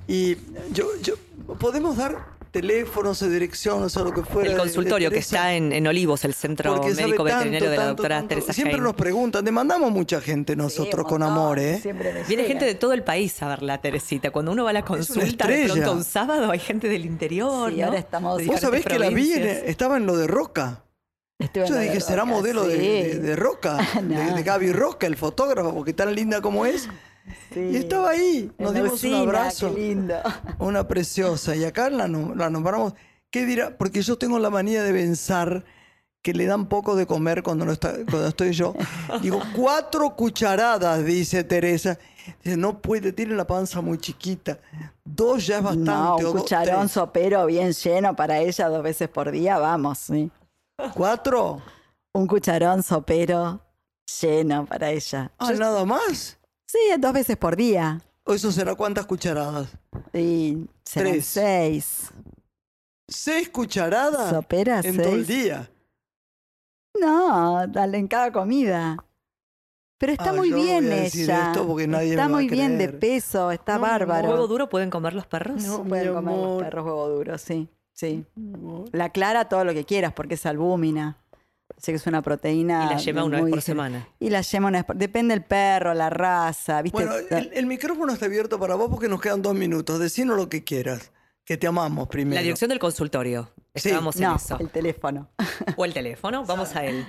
[0.07, 0.35] Y
[0.71, 1.15] yo, yo
[1.59, 4.49] podemos dar teléfonos o direcciones o lo que fuera.
[4.49, 7.69] El de- de consultorio que está en, en Olivos, el centro porque médico tanto, veterinario
[7.69, 8.29] de la doctora tanto.
[8.29, 8.85] Teresa Siempre Jaime.
[8.87, 11.79] nos preguntan, demandamos mucha gente nosotros Sí, con montón, amor, ¿eh?
[11.81, 14.31] Siempre me Viene gente de todo el país a verla, Teresita.
[14.31, 17.71] Cuando uno va a la consulta, de pronto un sábado hay gente del interior.
[17.71, 17.85] Sí, ¿no?
[17.87, 20.83] ahora estamos- De Vos sabés que la vi, en- estaba en lo de Roca.
[21.39, 22.79] Estuve Yo de dije, será Roca, modelo de, sí.
[22.87, 26.89] de- de Roca, de, de Gaby Roca, el fotógrafo, porque tan linda como es.
[27.53, 27.59] Sí.
[27.59, 29.73] Y estaba ahí, nos dimos Usina, un abrazo.
[29.73, 30.15] Qué lindo.
[30.59, 31.55] Una preciosa.
[31.55, 32.93] Y acá la, la nombramos.
[33.29, 33.77] ¿Qué dirá?
[33.77, 35.65] Porque yo tengo la manía de pensar
[36.21, 38.73] que le dan poco de comer cuando, no está, cuando estoy yo.
[39.21, 41.97] Digo, cuatro cucharadas, dice Teresa.
[42.43, 44.59] Dice, no puede, tiene la panza muy chiquita.
[45.05, 46.23] Dos ya es bastante.
[46.23, 50.29] No, un cucharón sopero bien lleno para ella dos veces por día, vamos, sí.
[50.93, 51.61] ¿Cuatro?
[52.13, 53.61] Un cucharón sopero
[54.21, 55.31] lleno para ella.
[55.37, 56.36] Ah, nada más.
[56.67, 58.01] Sí, dos veces por día.
[58.25, 59.69] ¿O eso será cuántas cucharadas?
[60.13, 61.25] Y serán Tres.
[61.25, 62.11] seis.
[63.07, 64.29] ¿Seis cucharadas?
[64.31, 65.69] ¿Soperas en todo el día.
[66.99, 68.97] No, dale en cada comida.
[69.99, 71.47] Pero está Ah, muy yo no bien voy a decir ella.
[71.47, 72.99] esto porque nadie está me va a muy bien de creer.
[72.99, 74.29] peso, está No, bárbaro.
[74.29, 75.63] ¿Huevo duro pueden comer los perros?
[75.63, 75.83] No.
[75.85, 76.63] Pueden mi comer los amor.
[76.63, 77.69] perros huevo duro, sí.
[77.93, 78.25] Sí.
[78.91, 81.17] La clara todo lo que quieras porque es albúmina.
[81.77, 82.85] Sé que es una proteína.
[82.85, 84.07] Y la yema una vez por semana.
[84.19, 84.95] Y la yema una vez por...
[84.95, 87.05] Depende del perro, la raza, ¿viste?
[87.05, 89.99] Bueno, el, el micrófono está abierto para vos porque nos quedan dos minutos.
[89.99, 91.11] Decinos lo que quieras.
[91.45, 92.33] Que te amamos primero.
[92.35, 93.51] La dirección del consultorio.
[93.75, 93.89] Sí.
[93.89, 94.57] Estábamos en no, eso.
[94.59, 95.29] el teléfono.
[95.77, 97.05] O el teléfono, vamos a él.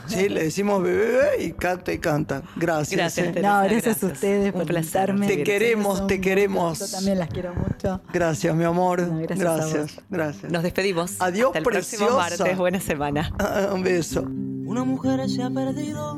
[0.08, 2.44] Sí, le decimos bebé, bebé y canta y canta.
[2.58, 2.98] Gracias.
[2.98, 3.32] Gracias, eh.
[3.32, 3.48] Teresa.
[3.48, 4.04] No, gracias, gracias.
[4.04, 5.28] a ustedes Un por invitarme.
[5.28, 6.80] Te queremos, te queremos.
[6.80, 8.02] Yo también las quiero mucho.
[8.12, 9.02] Gracias, mi amor.
[9.04, 10.04] No, gracias a gracias, vos.
[10.10, 10.52] gracias.
[10.52, 11.16] Nos despedimos.
[11.22, 12.58] Adiós, Hasta el próximo martes.
[12.58, 13.34] Buena semana.
[13.40, 14.24] Ah, Un beso.
[14.24, 16.18] Una mujer se ha perdido.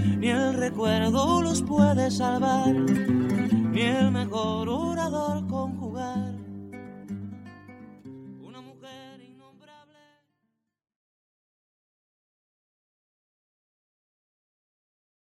[0.21, 6.30] ni el recuerdo los puede salvar, ni el mejor orador conjugar.